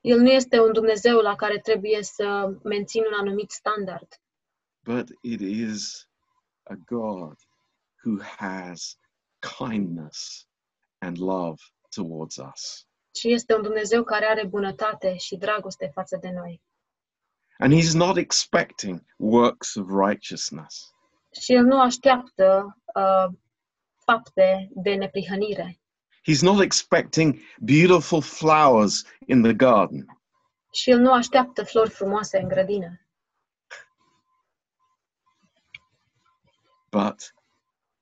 El 0.02 0.20
nu 0.20 0.30
este 0.30 0.60
un 0.60 0.74
Dumnezeu 0.74 1.20
la 1.20 1.36
care 1.36 1.60
trebuie 1.60 2.04
să 2.04 2.58
mențin 2.64 3.04
un 3.06 3.14
anumit 3.14 3.52
standard, 3.52 4.08
but 4.84 5.10
it 5.22 5.40
is 5.42 6.08
a 6.64 6.76
God 6.86 7.36
who 8.04 8.22
has 8.38 8.98
kindness 9.58 10.48
and 11.00 11.18
love 11.18 11.58
towards 11.96 12.38
us. 12.38 12.88
Ci 13.14 13.24
este 13.24 13.56
un 13.56 13.62
Dumnezeu 13.62 14.04
care 14.04 14.26
are 14.26 14.46
bunătate 14.46 15.16
și 15.18 15.36
dragoste 15.36 15.92
față 15.94 16.18
de 16.22 16.30
noi. 16.30 16.62
And 17.58 17.74
He's 17.74 17.94
not 17.94 18.18
expecting 18.18 19.06
works 19.18 19.76
of 19.76 19.88
righteousness. 20.08 20.94
Și 21.42 21.54
El 21.54 21.64
nu 21.64 21.82
așteaptă 21.82 22.78
uh, 22.96 23.34
fapte 24.06 24.70
de 24.72 24.94
neprihănire. 24.94 25.80
He's 26.32 26.42
not 26.42 26.62
expecting 26.62 27.40
beautiful 27.60 28.22
flowers 28.22 29.04
in 29.28 29.42
the 29.42 29.54
garden. 29.54 30.22
Și 30.72 30.90
El 30.90 31.00
nu 31.00 31.14
așteaptă 31.14 31.64
flori 31.64 31.90
frumoase 31.90 32.40
în 32.40 32.48
grădină. 32.48 32.98
But 36.92 37.34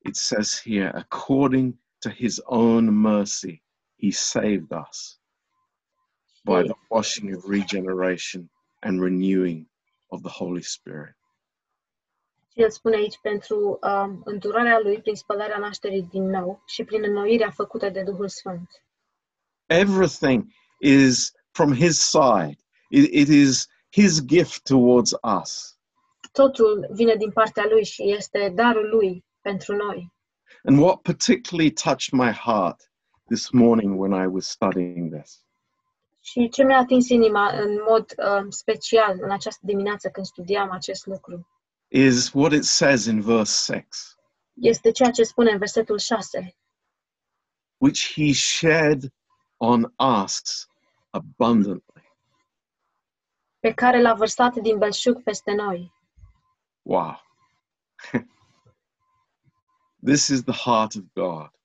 it 0.06 0.16
says 0.16 0.62
here, 0.64 0.92
according 0.94 1.80
to 2.00 2.10
His 2.10 2.40
own 2.44 3.02
mercy, 3.02 3.64
He 4.02 4.12
saved 4.12 4.72
us 4.90 5.20
by 6.44 6.64
the 6.64 6.76
washing 6.90 7.36
of 7.36 7.44
regeneration 7.48 8.52
and 8.80 9.02
renewing 9.02 9.70
of 10.08 10.22
the 10.22 10.32
Holy 10.32 10.62
Spirit. 10.62 11.16
Și 12.54 12.62
El 12.62 12.70
spune 12.70 12.96
aici 12.96 13.20
pentru 13.22 13.80
uh, 13.82 14.14
îndurarea 14.24 14.80
Lui 14.80 15.02
prin 15.02 15.16
spălarea 15.16 15.58
nașterii 15.58 16.04
din 16.04 16.24
nou 16.24 16.64
și 16.66 16.84
prin 16.84 17.04
înnoirea 17.04 17.50
făcută 17.50 17.90
de 17.90 18.04
Duhul 18.04 18.28
Sfânt. 18.28 18.70
everything 19.72 20.52
is 20.82 21.32
from 21.54 21.74
his 21.74 22.00
side. 22.00 22.58
It, 22.92 23.10
it 23.14 23.30
is 23.30 23.68
his 23.92 24.22
gift 24.22 24.66
towards 24.66 25.16
us. 25.24 25.78
Totul 26.34 26.88
vine 26.92 27.16
din 27.16 27.32
partea 27.32 27.66
Lui 27.70 27.86
și 27.86 28.12
este 28.12 28.52
darul 28.56 28.90
Lui 28.90 29.26
pentru 29.42 29.76
noi. 29.76 30.14
And 30.64 30.80
what 30.80 31.02
particularly 31.02 31.72
touched 31.72 32.14
my 32.14 32.32
heart 32.32 32.91
this 33.32 33.52
morning 33.52 33.98
when 33.98 34.14
I 34.14 34.28
was 34.28 34.46
studying 34.48 35.14
this 35.14 35.46
Și 36.22 36.50
ce 36.50 36.64
mi-a 36.64 36.78
atins 36.78 37.10
inima 37.10 37.52
în 37.52 37.84
mod 37.90 38.06
uh, 38.18 38.46
special 38.50 39.18
în 39.22 39.32
această 39.32 39.62
dimineață 39.66 40.10
când 40.10 40.26
studiam 40.26 40.72
acest 40.72 41.06
lucru 41.06 41.48
is 41.88 42.32
what 42.34 42.52
it 42.52 42.64
says 42.64 43.06
in 43.06 43.22
verse 43.22 43.74
6 43.74 44.16
este 44.54 44.92
ceea 44.92 45.12
ce 45.12 45.24
spune 45.24 45.52
în 45.52 45.58
versetul 45.58 45.98
6, 45.98 46.56
which 47.78 48.14
he 48.14 48.34
shed 48.34 49.14
on 49.58 49.94
us 50.24 50.68
abundantly. 51.10 52.10
pe 53.60 53.74
care 53.74 54.02
l-a 54.02 54.14
vărsat 54.14 54.54
din 54.56 54.78
belșug 54.78 55.24
peste 55.24 55.52
noi. 55.52 55.94
Wow. 56.82 57.22
this 60.10 60.28
is 60.28 60.44
the 60.44 60.70
heart 60.70 60.96
of 60.96 61.04
God 61.14 61.61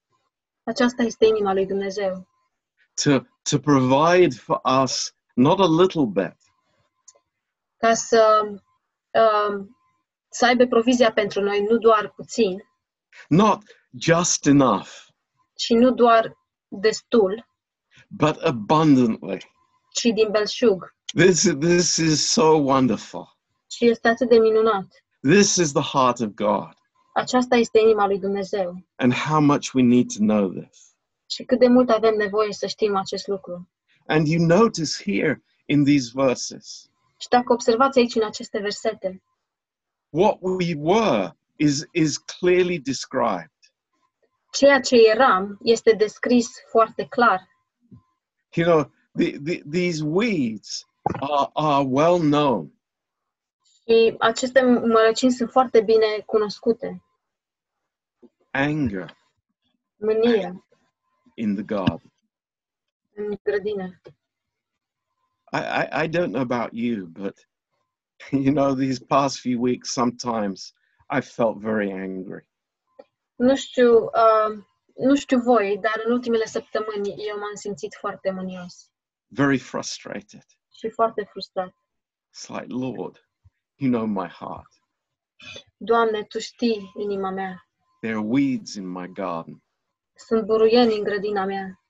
Aceasta 0.67 1.03
este 1.03 1.27
inima 1.27 1.53
lui 1.53 1.67
Dumnezeu. 1.67 2.27
to, 3.03 3.19
to 3.51 3.59
provide 3.59 4.35
for 4.35 4.61
us 4.83 5.15
not 5.35 5.59
a 5.61 5.67
little 5.67 6.07
bit, 6.07 6.37
Ca 7.77 7.95
să, 7.95 8.41
uh, 9.11 9.65
să 10.29 10.47
aibă 10.47 10.67
provizia 10.67 11.13
pentru 11.13 11.41
noi, 11.41 11.67
nu 11.71 11.77
doar 11.79 12.13
puțin, 12.17 12.63
not 13.29 13.63
just 13.99 14.47
enough, 14.47 14.89
și 15.59 15.75
nu 15.75 15.91
doar 15.91 16.37
destul, 16.69 17.47
but 18.09 18.37
abundantly. 18.43 19.51
ci 19.93 20.03
din 20.15 20.31
belșug. 20.31 20.95
This, 21.15 21.43
this 21.61 21.97
is 21.97 22.31
so 22.33 22.43
wonderful. 22.47 23.37
Și 23.71 23.87
este 23.87 24.09
atât 24.09 24.29
de 24.29 24.39
minunat. 24.39 24.87
This 25.21 25.57
is 25.57 25.73
the 25.73 25.83
heart 25.83 26.21
of 26.21 26.29
God. 26.29 26.73
Aceasta 27.17 27.57
este 27.57 27.79
inima 27.79 28.07
lui 28.07 28.19
Dumnezeu. 28.19 28.87
And 28.97 29.13
how 29.13 29.41
much 29.41 29.73
we 29.75 29.83
need 29.83 30.07
to 30.17 30.19
know 30.19 30.49
this. 30.49 30.95
Și 31.31 31.45
cât 31.45 31.59
de 31.59 31.67
mult 31.69 31.91
avem 31.91 32.15
nevoie 32.15 32.53
să 32.53 32.67
știm 32.67 32.97
acest 32.97 33.27
lucru. 33.27 33.69
And 34.07 34.27
you 34.27 34.47
notice 34.47 35.03
here 35.13 35.43
in 35.67 35.85
these 35.85 36.11
verses, 36.15 36.91
Și 37.21 37.29
dacă 37.29 37.53
observați 37.53 37.99
aici 37.99 38.15
în 38.15 38.25
aceste 38.25 38.59
versete, 38.59 39.23
what 40.09 40.37
we 40.41 40.75
were 40.79 41.37
is, 41.57 41.85
is 41.93 42.17
clearly 42.17 42.79
described. 42.79 43.51
ceea 44.53 44.81
ce 44.81 44.97
eram 45.11 45.59
este 45.63 45.93
descris 45.93 46.49
foarte 46.71 47.07
clar. 47.07 47.49
You 48.55 48.67
know, 48.67 48.91
the, 49.19 49.39
the, 49.45 49.63
these 49.71 50.03
weeds 50.05 50.87
are, 51.21 51.51
are 51.53 51.85
well 51.89 52.19
known. 52.19 52.73
Și 53.89 54.15
aceste 54.19 54.63
mărăcini 54.63 55.33
sunt 55.33 55.51
foarte 55.51 55.81
bine 55.81 56.23
cunoscute. 56.27 57.01
Anger 58.57 59.17
Mânie 59.97 60.65
in 61.35 61.55
the 61.55 61.65
garden. 61.65 62.13
în 63.15 63.39
grădină. 63.43 64.01
I, 65.53 65.57
I, 65.59 66.05
I 66.05 66.09
don't 66.09 66.31
know 66.33 66.41
about 66.41 66.73
you, 66.73 67.07
but 67.07 67.49
you 68.45 68.53
know, 68.53 68.75
these 68.75 69.05
past 69.05 69.41
few 69.41 69.61
weeks, 69.61 69.93
sometimes 69.93 70.73
I 71.09 71.21
felt 71.21 71.59
very 71.59 71.93
angry. 71.93 72.49
Nu 73.37 73.57
știu, 73.57 74.05
uh, 74.05 74.65
nu 74.95 75.15
știu 75.17 75.39
voi, 75.39 75.79
dar 75.81 76.03
în 76.05 76.13
ultimele 76.13 76.45
săptămâni 76.45 77.09
eu 77.29 77.39
m-am 77.39 77.55
simțit 77.55 77.95
foarte 78.01 78.31
mânios 78.31 78.91
very 79.29 79.59
frustrated. 79.59 80.45
și 80.79 80.89
foarte 80.91 81.25
frustrat. 81.31 81.75
It's 82.35 82.49
like, 82.49 82.67
Lord, 82.69 83.29
you 83.77 83.91
know 83.91 84.07
my 84.07 84.29
heart. 84.29 84.73
Doamne, 85.77 86.25
Tu 86.25 86.39
știi 86.39 86.93
inima 86.97 87.31
mea. 87.31 87.66
There 88.07 88.19
are 88.19 88.27
weeds 88.27 88.77
in 88.77 88.87
my 88.87 89.07
garden. 89.09 89.63
Sunt 90.15 90.45
buruieni 90.47 90.97
în 90.97 91.03
grădina 91.03 91.45
mea. 91.45 91.81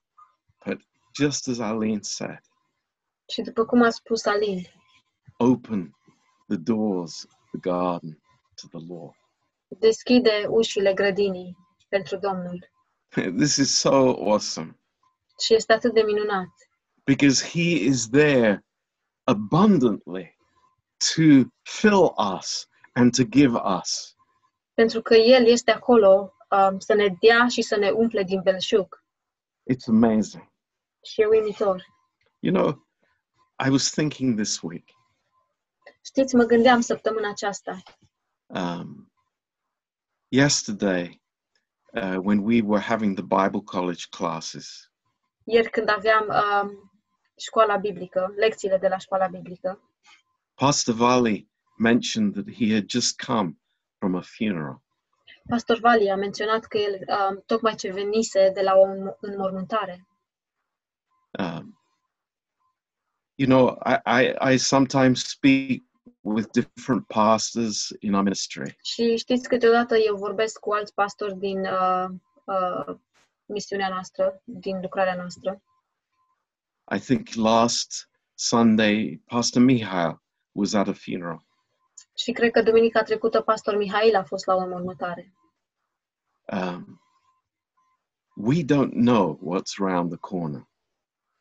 But 0.65 0.81
just 1.15 1.49
as 1.49 1.59
Aline 1.59 2.03
said, 2.03 2.41
Și 3.29 3.43
după 3.43 3.65
cum 3.65 3.83
a 3.83 3.91
spus 3.91 4.25
Alin, 4.25 4.63
open 5.39 5.97
the 6.49 6.57
doors 6.57 7.23
of 7.25 7.33
the 7.51 7.59
garden 7.71 8.23
to 8.55 8.79
the 8.79 8.87
Lord. 8.95 9.15
deschide 9.79 10.47
ușile 10.49 10.93
grădinii 10.95 11.57
pentru 11.89 12.17
Domnul. 12.17 12.71
This 13.43 13.57
is 13.57 13.79
so 13.79 14.31
awesome. 14.31 14.79
Și 15.45 15.55
este 15.55 15.73
atât 15.73 15.95
de 15.95 16.03
minunat. 16.03 16.49
because 17.05 17.49
He 17.49 17.71
is 17.85 18.09
there 18.09 18.65
abundantly 19.25 20.37
to 21.15 21.23
fill 21.63 22.13
us 22.37 22.69
and 22.95 23.15
to 23.17 23.25
give 23.25 23.55
us. 23.81 24.16
Pentru 24.81 25.03
că 25.03 25.15
El 25.15 25.47
este 25.47 25.71
acolo 25.71 26.33
um, 26.51 26.79
să 26.79 26.95
ne 26.95 27.17
dea 27.21 27.47
și 27.49 27.63
să 27.63 27.77
ne 27.77 27.91
umple 27.91 28.23
din 28.23 28.41
belșug. 28.43 29.05
It's 29.73 29.87
amazing. 29.87 30.53
Și 31.03 31.21
e 31.21 31.27
uimitor. 31.27 31.85
You 32.39 32.55
know, 32.55 32.87
I 33.67 33.71
was 33.71 33.91
thinking 33.91 34.35
this 34.37 34.61
week, 34.63 34.89
Știți, 36.05 36.35
mă 36.35 36.45
gândeam 36.45 36.81
săptămâna 36.81 37.29
aceasta. 37.31 37.83
um, 38.47 39.13
yesterday, 40.29 41.23
uh, 41.93 42.17
when 42.23 42.39
we 42.39 42.61
were 42.63 42.83
having 42.83 43.15
the 43.17 43.25
Bible 43.45 43.63
college 43.65 44.05
classes, 44.11 44.91
Ieri 45.45 45.71
când 45.71 45.89
aveam 45.89 46.27
um, 46.29 46.93
școala 47.37 47.77
biblică, 47.77 48.33
lecțiile 48.37 48.79
de 48.79 48.89
la 48.89 48.99
școala 48.99 49.27
biblică, 49.27 49.91
Pastor 50.55 50.95
Vali 50.95 51.49
mentioned 51.79 52.33
that 52.33 52.55
he 52.55 52.73
had 52.75 52.85
just 52.91 53.21
come 53.27 53.59
from 53.99 54.15
a 54.15 54.23
funeral. 54.23 54.83
Pastor 55.49 55.79
Vali 55.79 56.11
a 56.11 56.17
menționat 56.17 56.65
că 56.65 56.79
el 56.79 57.05
um, 57.09 57.43
tocmai 57.47 57.75
ce 57.75 57.93
venise 57.93 58.51
de 58.55 58.61
la 58.61 58.75
o 58.75 58.83
înmormântare. 59.21 60.07
Um, 61.39 61.81
you 63.35 63.49
know, 63.49 63.79
I, 63.85 64.23
I, 64.23 64.53
I 64.53 64.57
sometimes 64.57 65.29
speak 65.29 65.83
with 66.21 66.51
different 66.51 67.07
pastors 67.07 67.93
in 68.01 68.15
our 68.15 68.23
ministry, 68.23 68.77
Și 68.83 69.17
știți, 69.17 69.49
câteodată 69.49 69.97
eu 69.97 70.17
vorbesc 70.17 70.59
cu 70.59 70.73
alți 70.73 70.95
pastori 70.95 71.39
din 71.39 71.61
uh, 71.61 72.07
uh, 72.45 72.97
misiunea 73.45 73.89
noastră, 73.89 74.43
din 74.45 74.81
lucrarea 74.81 75.15
noastră. 75.15 75.63
I 76.95 76.99
think 76.99 77.29
last 77.35 78.11
Sunday, 78.35 79.23
Pastor 79.25 79.63
Mihail 79.63 80.23
was 80.53 80.75
at 80.75 80.89
a 80.89 80.93
funeral. 80.93 81.46
Și 82.19 82.33
cred 82.33 82.51
că 82.51 82.63
duminica 82.63 83.03
trecută 83.03 83.41
pastor 83.41 83.77
Mihail 83.77 84.15
a 84.15 84.25
fost 84.25 84.47
la 84.47 84.55
o 84.55 84.59
înmormântare. 84.59 85.33
Um, 86.53 87.01
we 88.37 88.65
don't 88.65 88.93
know 88.93 89.39
what's 89.43 89.75
around 89.81 90.11
the 90.11 90.19
corner. 90.19 90.69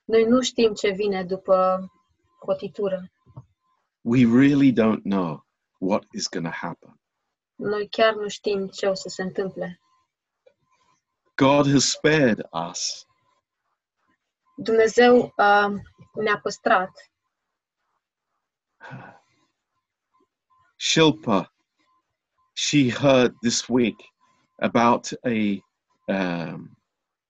Noi 0.04 0.24
nu 0.24 0.42
știm 0.42 0.74
ce 0.74 0.90
vine 0.90 1.24
după 1.24 1.88
cotitură. 2.40 3.12
We 4.02 4.26
really 4.26 4.72
don't 4.72 5.02
know 5.04 5.46
what 5.80 6.04
is 6.12 6.30
going 6.30 6.48
to 6.48 6.54
happen. 6.54 7.00
Noi 7.56 7.88
chiar 7.90 8.14
nu 8.14 8.28
știm 8.28 8.68
ce 8.68 8.88
o 8.88 8.94
să 8.94 9.10
se 9.10 9.22
întâmple. 9.22 9.80
God 11.36 11.72
has 11.72 11.90
spared 11.90 12.48
us. 12.70 13.06
Dumnezeu 14.56 15.18
uh, 15.18 15.74
ne-a 16.14 16.40
păstrat. 16.42 16.92
Shilpa, 20.88 21.48
she 22.54 22.90
heard 22.90 23.34
this 23.42 23.68
week 23.68 24.00
about 24.60 25.12
a 25.26 25.62
um, 26.08 26.76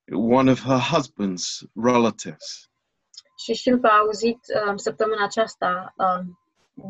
one 0.10 0.50
of 0.50 0.60
her 0.60 0.78
husband's 0.78 1.64
relatives 1.74 2.70
Și 3.36 3.54
Șilpa 3.54 3.90
a 3.90 3.98
auzit 3.98 4.40
uh, 4.68 4.74
săptămâna 4.76 5.24
aceasta 5.24 5.94
uh, 5.98 6.26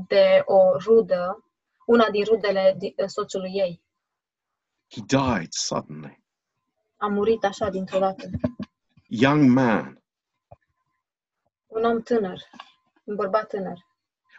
de 0.08 0.42
o 0.46 0.78
rudă, 0.78 1.44
una 1.86 2.10
din 2.10 2.24
rudele 2.24 2.78
uh, 2.80 3.08
soțului 3.08 3.52
ei. 3.54 3.82
he 4.92 5.02
died 5.02 5.52
suddenly. 5.52 6.24
A 6.98 7.08
murit 7.08 7.44
așa 7.44 7.70
dintr-o 7.70 8.00
dată. 8.00 8.30
Young 9.08 9.50
man 9.50 10.04
Un 11.68 11.84
om 11.84 12.02
tânăr, 12.02 12.40
un 13.04 13.16
bărbat 13.16 13.48
tânăr. 13.48 13.78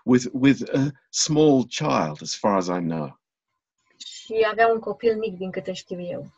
With 0.06 0.26
with 0.32 0.62
a 0.72 0.92
small 1.10 1.66
child, 1.66 2.22
as 2.22 2.34
far 2.34 2.56
as 2.56 2.68
I 2.68 2.80
know. 2.80 3.20
Și 3.96 4.46
avea 4.50 4.68
un 4.68 4.78
copil 4.78 5.18
mic, 5.18 5.36
din 5.36 5.50
câte 5.50 5.72
știu 5.72 6.00
eu. 6.00 6.32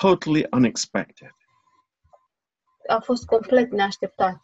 Totally 0.00 0.46
unexpected. 0.50 1.34
A 2.88 3.00
fost 3.00 3.24
complet 3.24 3.70
neașteptat. 3.70 4.40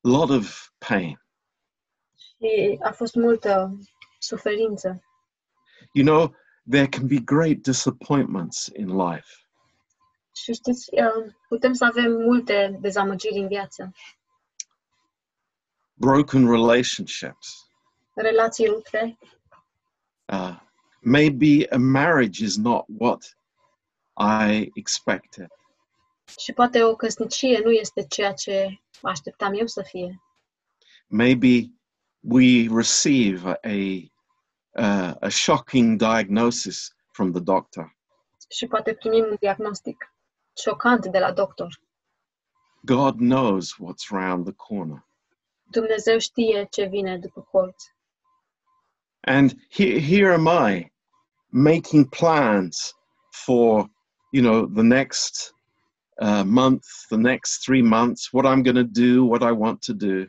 A 0.00 0.08
lot 0.08 0.30
of 0.30 0.68
pain. 0.78 1.22
Și 2.16 2.78
a 2.82 2.90
fost 2.90 3.14
multă 3.14 3.78
suferință. 4.18 5.02
You 5.92 6.06
know, 6.06 6.34
there 6.70 6.88
can 6.88 7.06
be 7.06 7.18
great 7.18 7.56
disappointments 7.56 8.66
in 8.66 8.96
life. 8.96 9.28
Și 10.34 10.52
știți, 10.52 10.88
uh, 10.92 11.32
putem 11.48 11.72
să 11.72 11.84
avem 11.84 12.12
multe 12.12 12.78
dezamăgiri 12.80 13.38
în 13.38 13.48
viață. 13.48 13.92
Broken 15.98 16.48
relationships. 16.48 17.68
Relații 18.14 18.66
rupte, 18.66 19.18
Uh, 20.32 20.56
maybe 21.00 21.66
a 21.70 21.78
marriage 21.78 22.44
is 22.44 22.56
not 22.56 22.84
what 22.98 23.36
I 24.16 24.70
expected. 24.74 25.46
și 26.38 26.52
poate 26.52 26.82
o 26.82 26.94
căsnicie 26.96 27.60
nu 27.64 27.70
este 27.70 28.06
ceea 28.06 28.32
ce 28.32 28.80
așteptam 29.02 29.52
eu 29.54 29.66
să 29.66 29.82
fie. 29.82 30.22
Maybe 31.06 31.72
we 32.20 32.66
receive 32.74 33.48
a, 33.50 33.76
uh, 34.82 35.14
a 35.20 35.28
shocking 35.28 35.98
diagnosis 35.98 36.94
from 37.12 37.32
the 37.32 37.40
doctor. 37.40 37.96
Și 38.50 38.66
poate 38.66 38.94
primim 38.94 39.24
un 39.30 39.36
diagnostic 39.40 40.14
șocant 40.56 41.06
de 41.06 41.18
la 41.18 41.32
doctor. 41.32 41.80
God 42.80 43.14
knows 43.18 43.74
what's 43.74 44.08
round 44.10 44.44
the 44.44 44.54
corner. 44.54 45.06
Dumnezeu 45.70 46.18
știe 46.18 46.66
ce 46.70 46.84
vine 46.84 47.18
după 47.18 47.40
colț. 47.50 47.84
And 49.20 49.52
here, 49.70 50.00
here 50.00 50.32
am 50.32 50.46
I 50.70 50.92
making 51.50 52.08
plans 52.08 52.94
for, 53.30 53.90
you 54.30 54.42
know, 54.42 54.66
the 54.66 54.82
next 54.82 55.54
uh, 56.20 56.42
month, 56.44 56.86
the 57.08 57.16
next 57.16 57.62
three 57.64 57.82
months, 57.82 58.32
what 58.32 58.46
I'm 58.46 58.62
going 58.62 58.76
to 58.76 58.84
do, 58.84 59.24
what 59.24 59.42
I 59.42 59.52
want 59.52 59.84
to 59.86 59.92
do. 59.92 60.24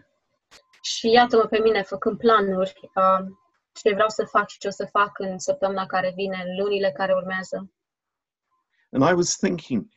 Și 0.81 1.11
iată-mă 1.11 1.43
pe 1.43 1.59
mine 1.59 1.81
făcând 1.81 2.17
planuri, 2.17 2.73
uh, 2.95 3.25
ce 3.73 3.93
vreau 3.93 4.09
să 4.09 4.25
fac 4.25 4.49
și 4.49 4.57
ce 4.57 4.67
o 4.67 4.71
să 4.71 4.87
fac 4.91 5.19
în 5.19 5.39
săptămâna 5.39 5.85
care 5.85 6.11
vine, 6.15 6.43
în 6.45 6.63
lunile 6.63 6.91
care 6.91 7.13
urmează. 7.13 7.71
And 8.91 9.09
I 9.09 9.13
was 9.13 9.35
thinking 9.35 9.87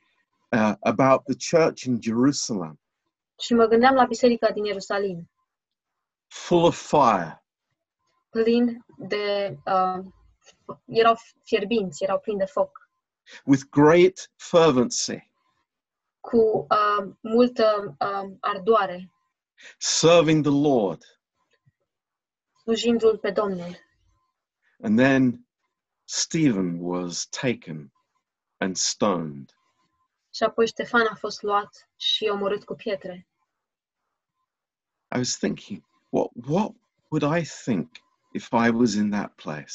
uh, 0.51 0.75
about 0.81 1.23
the 1.25 1.57
church 1.57 1.83
in 1.83 1.99
Jerusalem, 2.03 2.81
Și 3.39 3.55
mă 3.55 3.67
gândeam 3.67 3.95
la 3.95 4.05
biserica 4.05 4.51
din 4.51 4.65
Ierusalim, 4.65 5.31
full 6.33 6.65
of 6.65 6.77
fire, 6.77 7.45
plin 8.31 8.85
de... 8.99 9.57
Uh, 9.67 10.05
erau 10.87 11.17
fierbinți, 11.45 12.03
erau 12.03 12.21
plini 12.21 12.39
de 12.39 12.45
foc, 12.45 12.91
with 13.45 13.63
great 13.71 14.31
fervency, 14.37 15.31
cu 16.21 16.67
uh, 16.71 17.13
multă 17.21 17.97
uh, 18.01 18.37
ardoare, 18.41 19.13
serving 19.79 20.45
the 20.45 20.71
Lord. 20.71 21.03
slujindu-L 22.63 23.19
pe 23.19 23.31
Domnul. 23.31 23.77
And 24.83 24.99
then 24.99 25.47
Stephen 26.05 26.79
was 26.81 27.27
taken 27.27 27.93
and 28.57 28.77
stoned. 28.77 29.57
Și 30.35 30.43
apoi 30.43 30.67
Ștefan 30.67 31.07
a 31.07 31.15
fost 31.15 31.43
luat 31.43 31.89
și 31.97 32.25
omorât 32.25 32.65
cu 32.65 32.75
pietre. 32.75 33.29
I 35.15 35.19
was 35.19 35.37
thinking, 35.37 35.85
what, 36.13 36.31
what 36.49 36.73
would 37.11 37.25
I 37.39 37.43
think 37.65 37.89
if 38.33 38.53
I 38.53 38.71
was 38.71 38.95
in 38.95 39.11
that 39.11 39.33
place? 39.35 39.75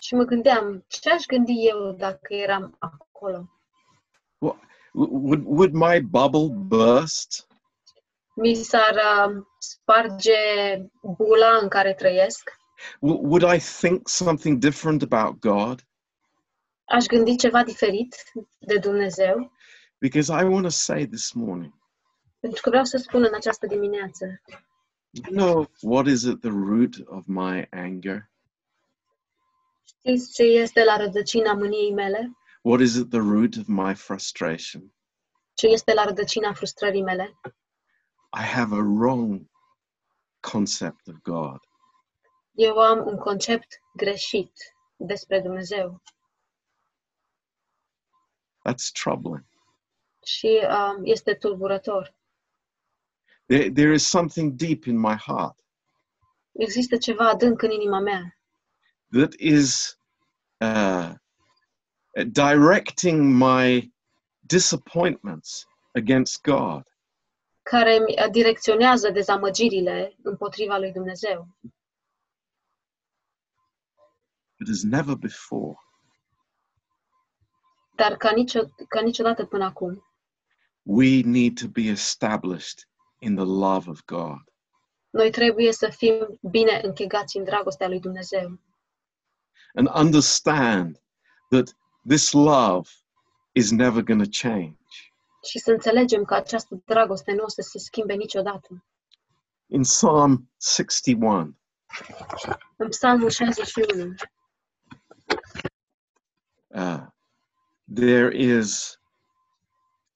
Și 0.00 0.14
mă 0.14 0.24
gândeam, 0.24 0.84
ce 0.88 1.10
aș 1.10 1.24
gândi 1.26 1.66
eu 1.66 1.92
dacă 1.92 2.34
eram 2.34 2.76
acolo? 2.78 3.48
What, 4.38 4.56
would, 4.92 5.42
would 5.44 5.72
my 5.72 6.00
bubble 6.00 6.48
burst? 6.54 7.46
Mi 8.34 8.54
s-ar 8.54 8.94
uh, 8.94 9.44
sparge 9.58 10.32
bula 11.02 11.56
în 11.62 11.68
care 11.68 11.94
trăiesc? 11.94 12.50
W- 13.00 13.20
Would 13.22 13.54
I 13.54 13.58
think 13.80 14.08
something 14.08 14.58
different 14.58 15.02
about 15.12 15.38
God? 15.40 15.82
Aș 16.84 17.04
gândi 17.06 17.36
ceva 17.36 17.62
diferit 17.64 18.16
de 18.58 18.78
Dumnezeu? 18.78 19.52
Because 19.98 20.32
I 20.32 20.44
want 20.44 20.62
to 20.62 20.68
say 20.70 21.06
this 21.06 21.32
morning, 21.32 21.72
Pentru 22.40 22.60
că 22.62 22.68
vreau 22.68 22.84
să 22.84 22.96
spun 22.96 23.22
în 23.24 23.34
această 23.34 23.66
dimineață, 23.66 24.40
you 25.12 25.32
know 25.32 25.66
what 25.82 26.06
is 26.06 26.26
at 26.26 26.40
the 26.40 26.50
root 26.50 26.94
of 27.06 27.26
my 27.26 27.66
anger? 27.70 28.30
știți 29.84 30.32
ce 30.32 30.42
este 30.42 30.84
la 30.84 30.96
rădăcina 30.96 31.52
mâniei 31.52 31.92
mele? 31.92 32.36
What 32.62 32.80
is 32.80 32.96
at 32.96 33.08
the 33.08 33.18
root 33.18 33.56
of 33.56 33.66
my 33.66 33.94
frustration? 33.94 34.94
Ce 35.54 35.66
este 35.66 35.94
la 35.94 36.04
rădăcina 36.04 36.52
frustrării 36.52 37.02
mele? 37.02 37.40
I 38.32 38.42
have 38.42 38.74
a 38.74 38.82
wrong 38.82 39.50
concept 40.40 41.06
of 41.06 41.14
God. 41.22 41.58
Eu 42.52 42.78
am 42.78 43.06
un 43.06 43.16
concept 43.16 43.66
greșit 43.96 44.52
despre 44.96 45.40
Dumnezeu. 45.40 46.02
That's 48.68 48.90
troubling. 49.02 49.44
Și 50.24 50.60
um, 50.62 51.04
este 51.04 51.34
tulburător. 51.34 52.17
There, 53.48 53.70
there 53.70 53.92
is 53.92 54.06
something 54.06 54.56
deep 54.56 54.86
in 54.86 54.98
my 54.98 55.14
heart 55.14 55.56
Există 56.52 56.96
ceva 56.96 57.28
adânc 57.28 57.62
în 57.62 57.70
inima 57.70 58.00
mea 58.00 58.38
that 59.10 59.32
is 59.38 59.98
uh, 60.60 61.12
directing 62.32 63.20
my 63.34 63.92
disappointments 64.40 65.66
against 65.94 66.42
God. 66.42 66.82
care 67.62 67.96
îmi 67.96 68.30
direcționează 68.30 69.10
dezamăgirile 69.10 70.16
împotriva 70.22 70.78
lui 70.78 70.92
Dumnezeu. 70.92 71.48
But 74.58 74.68
as 74.68 74.82
never 74.82 75.14
before, 75.14 75.74
Dar 77.96 78.16
ca, 78.16 78.30
nicio, 78.30 78.60
ca 78.88 79.00
niciodată 79.00 79.44
până 79.44 79.64
acum, 79.64 80.04
we 80.82 81.20
need 81.24 81.58
to 81.60 81.68
be 81.68 81.80
established 81.80 82.88
in 83.18 83.34
the 83.34 83.44
love 83.44 83.90
of 83.90 84.04
God. 84.04 84.42
noi 85.10 85.30
trebuie 85.30 85.72
să 85.72 85.88
fim 85.96 86.38
bine 86.50 86.80
închegați 86.84 87.36
în 87.36 87.44
dragostea 87.44 87.88
lui 87.88 88.00
Dumnezeu 88.00 88.60
and 89.74 89.88
understand 89.94 90.98
that 91.50 91.74
this 92.04 92.34
love 92.34 92.88
is 93.54 93.70
never 93.72 94.02
going 94.02 94.24
to 94.24 94.30
change. 94.48 94.76
și 95.44 95.58
să 95.58 95.70
înțelegem 95.70 96.24
că 96.24 96.34
această 96.34 96.82
dragoste 96.84 97.32
nu 97.32 97.42
o 97.44 97.48
să 97.48 97.60
se 97.62 97.78
schimbe 97.78 98.14
niciodată. 98.14 98.84
In 99.66 99.82
Psalm 99.82 100.50
61, 100.60 101.56
În 102.76 102.88
Psalmul 102.88 103.30
61 103.30 104.14
uh, 106.66 107.06
there 107.94 108.36
is 108.36 108.98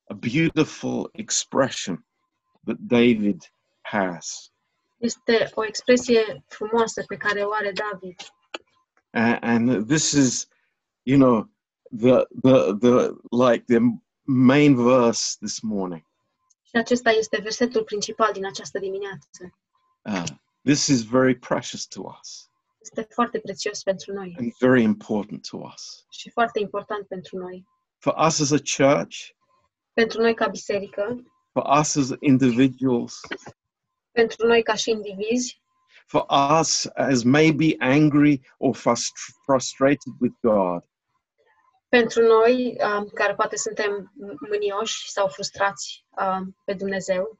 a 0.08 0.14
beautiful 0.14 1.10
expression 1.12 2.06
that 2.64 2.76
David 2.78 3.52
has. 3.80 4.52
este 4.98 5.50
o 5.54 5.64
expresie 5.64 6.44
frumoasă 6.48 7.02
pe 7.06 7.16
care 7.16 7.42
o 7.42 7.52
are 7.52 7.72
David. 7.72 8.16
A- 9.10 9.38
and 9.40 9.86
this 9.88 10.10
is, 10.12 10.46
you 11.02 11.18
know, 11.18 11.50
the, 11.98 12.24
the, 12.42 12.76
the, 12.78 13.10
like 13.30 13.64
the 13.66 13.78
main 14.22 14.76
verse 14.76 15.36
this 15.40 15.60
morning. 15.60 16.04
Și 16.62 16.76
acesta 16.76 17.10
este 17.10 17.40
versetul 17.42 17.84
principal 17.84 18.32
din 18.32 18.46
această 18.46 18.78
dimineață. 18.78 19.54
Uh, 20.02 20.24
this 20.64 20.86
is 20.86 21.02
very 21.02 21.34
precious 21.38 21.86
to 21.86 22.00
us 22.20 22.50
Este 22.80 23.06
foarte 23.14 23.38
prețios 23.38 23.82
pentru 23.82 24.12
noi 24.12 24.34
and 24.38 24.52
very 24.60 24.82
important 24.82 25.48
to 25.48 25.56
us. 25.56 26.06
și 26.10 26.30
foarte 26.30 26.60
important 26.60 27.06
pentru 27.06 27.36
noi. 27.38 27.66
For 27.98 28.14
us 28.26 28.40
as 28.40 28.50
a 28.50 28.58
church, 28.76 29.16
Pentru 29.92 30.20
noi 30.20 30.34
ca 30.34 30.48
biserică, 30.48 31.22
for 31.52 31.78
us 31.80 31.96
as 31.96 32.10
individuals, 32.20 33.20
pentru 34.10 34.46
noi 34.46 34.62
ca 34.62 34.74
și 34.74 34.90
indivizi, 34.90 35.62
for 36.06 36.26
us 36.60 36.86
as 36.94 37.22
maybe 37.22 37.74
angry 37.78 38.40
or 38.58 38.74
frust- 38.76 39.34
frustrated 39.44 40.12
with 40.20 40.34
God, 40.40 40.84
pentru 41.88 42.22
noi 42.22 42.76
um, 42.96 43.06
care 43.14 43.34
poate 43.34 43.56
suntem 43.56 44.12
mânioși 44.48 45.10
sau 45.10 45.28
frustrați 45.28 46.06
um, 46.10 46.56
pe 46.64 46.74
Dumnezeu. 46.74 47.38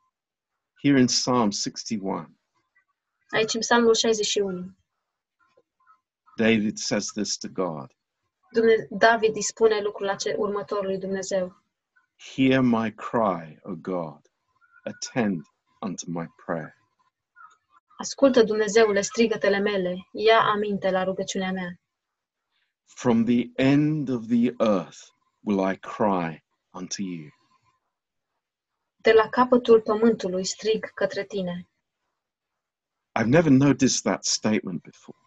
here 0.82 0.98
in 0.98 1.06
Psalm 1.06 1.50
61, 1.50 2.26
Aici 3.30 3.54
în 3.54 3.60
Psalmul 3.60 3.94
61, 3.94 4.76
David 6.36 6.76
says 6.78 7.06
this 7.12 7.36
to 7.36 7.48
God. 7.48 7.90
Dumne- 8.52 8.86
David 8.90 9.34
îi 9.34 9.42
spune 9.42 9.80
lucrul 9.80 10.08
ace- 10.08 10.34
următor 10.38 10.84
lui 10.84 10.98
Dumnezeu. 10.98 11.61
Hear 12.22 12.62
my 12.62 12.90
cry, 12.90 13.58
O 13.64 13.74
God, 13.74 14.20
attend 14.84 15.44
unto 15.80 16.04
my 16.10 16.26
prayer. 16.44 16.74
Ascultă, 17.98 18.42
Dumnezeule, 18.42 19.00
strigătele 19.00 19.58
mele, 19.58 20.08
ia 20.12 20.40
aminte 20.40 20.90
la 20.90 21.04
rugăciunea 21.04 21.52
mea. 21.52 21.80
From 22.84 23.24
the 23.24 23.50
end 23.54 24.08
of 24.08 24.26
the 24.26 24.54
earth 24.58 24.98
will 25.40 25.72
I 25.72 25.76
cry 25.76 26.44
unto 26.70 27.02
you. 27.02 27.28
De 28.96 29.12
la 29.12 29.28
capătul 29.28 29.80
pământului 29.80 30.44
strig 30.44 30.90
către 30.94 31.24
tine. 31.24 31.68
I've 33.18 33.28
never 33.28 33.50
noticed 33.50 34.02
that 34.02 34.24
statement 34.24 34.82
before. 34.82 35.18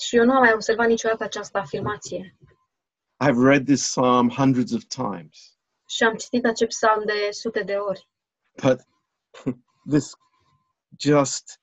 Și 0.00 0.16
eu 0.16 0.24
nu 0.24 0.32
am 0.32 0.40
mai 0.40 0.52
observat 0.52 0.86
niciodată 0.88 1.24
această 1.24 1.58
afirmație. 1.58 2.36
I've 3.24 3.42
read 3.42 3.64
this 3.64 3.82
psalm 3.82 4.28
hundreds 4.28 4.72
of 4.72 4.84
times, 4.84 5.57
Și 5.88 6.02
am 6.04 6.16
citit 6.16 6.44
acest 6.44 6.68
psalm 6.68 7.04
de 7.04 7.30
sute 7.30 7.62
de 7.62 7.76
ori. 7.76 8.08
but 8.62 8.80
this 9.90 10.14
just 10.98 11.60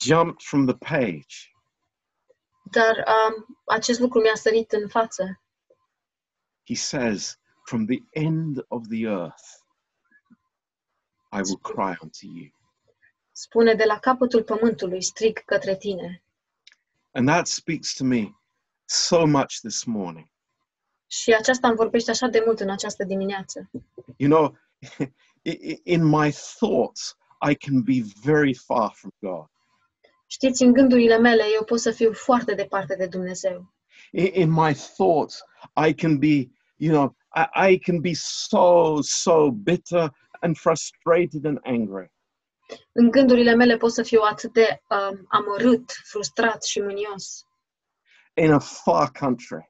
jumped 0.00 0.42
from 0.42 0.66
the 0.66 0.76
page. 0.76 1.52
Dar 2.70 2.96
um, 2.96 3.58
acest 3.66 4.00
lucru 4.00 4.20
mi-a 4.20 4.34
sărit 4.34 4.72
în 4.72 4.88
față. 4.88 5.40
He 6.66 6.74
says, 6.74 7.38
From 7.64 7.86
the 7.86 7.98
end 8.10 8.64
of 8.68 8.86
the 8.88 9.06
earth, 9.06 9.44
I 11.32 11.40
will 11.40 11.58
cry 11.58 11.96
unto 12.02 12.18
you. 12.22 12.50
Spune, 13.32 13.74
de 13.74 13.84
la 13.84 13.98
capătul 13.98 14.44
pământului 14.44 15.02
strig 15.02 15.38
către 15.44 15.76
tine. 15.76 16.22
And 17.10 17.28
that 17.28 17.46
speaks 17.46 17.94
to 17.94 18.04
me 18.04 18.34
so 18.84 19.26
much 19.26 19.60
this 19.60 19.84
morning. 19.84 20.28
Și 21.10 21.32
aceasta 21.32 21.66
îmi 21.68 21.76
vorbește 21.76 22.10
așa 22.10 22.26
de 22.26 22.42
mult 22.44 22.60
în 22.60 22.70
această 22.70 23.04
dimineață. 23.04 23.70
You 24.16 24.30
know, 24.30 24.56
i- 25.50 25.58
i- 25.70 25.80
in 25.84 26.04
my 26.04 26.30
thoughts, 26.58 27.16
I 27.50 27.54
can 27.54 27.82
be 27.82 28.02
very 28.24 28.54
far 28.54 28.92
from 28.94 29.10
God. 29.18 29.46
Știți, 30.26 30.62
în 30.62 30.72
gândurile 30.72 31.18
mele, 31.18 31.42
eu 31.54 31.64
pot 31.64 31.80
să 31.80 31.90
fiu 31.90 32.12
foarte 32.12 32.54
departe 32.54 32.94
de 32.96 33.06
Dumnezeu. 33.06 33.74
I- 34.12 34.30
In 34.40 34.50
my 34.50 34.74
thoughts, 34.96 35.42
I 35.88 35.94
can 35.94 36.18
be, 36.18 36.50
you 36.76 36.92
know, 36.94 37.16
I, 37.34 37.72
I 37.72 37.78
can 37.78 38.00
be 38.00 38.10
so, 38.14 38.98
so 39.00 39.50
bitter 39.50 40.12
and 40.40 40.56
frustrated 40.56 41.44
and 41.44 41.58
angry. 41.62 42.12
În 42.92 43.10
gândurile 43.10 43.54
mele 43.54 43.76
pot 43.76 43.92
să 43.92 44.02
fiu 44.02 44.20
atât 44.22 44.52
de 44.52 44.82
um, 44.90 45.24
amărât, 45.28 45.92
frustrat 46.04 46.64
și 46.64 46.80
mânios. 46.80 47.44
in 48.34 48.52
a 48.52 48.58
far 48.58 49.10
country. 49.10 49.69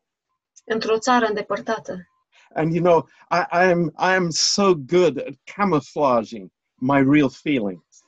Într-o 0.65 0.99
țară 0.99 1.27
îndepărtată. 1.27 2.09
And 2.55 2.75
you 2.75 2.83
know, 2.83 3.09
I, 3.31 3.45
I 3.53 3.71
am 3.71 3.93
I 3.99 4.15
am 4.15 4.31
so 4.31 4.75
good 4.75 5.19
at 5.19 5.35
camouflaging 5.57 6.51
my 6.75 7.03
real 7.03 7.31
feelings. 7.31 8.05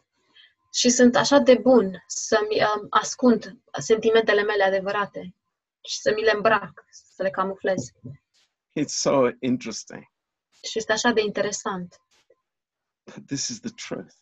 Și 0.75 0.91
sunt 0.91 1.17
așa 1.17 1.39
de 1.39 1.55
bun 1.55 2.05
să-mi 2.07 2.61
um, 2.61 2.87
ascund 2.91 3.59
sentimentele 3.81 4.43
mele 4.43 4.65
adevărate 4.65 5.35
și 5.81 6.01
să 6.01 6.13
mi 6.17 6.23
le 6.23 6.33
îmbrac, 6.35 6.85
să 6.91 7.23
le 7.23 7.31
camuflez. 7.31 7.91
It's 8.81 8.87
so 8.87 9.29
interesting. 9.41 10.03
Și 10.63 10.79
este 10.79 10.93
așa 10.93 11.11
de 11.11 11.21
interesant. 11.21 12.01
But 13.15 13.27
this 13.27 13.49
is 13.49 13.61
the 13.61 13.71
truth. 13.89 14.15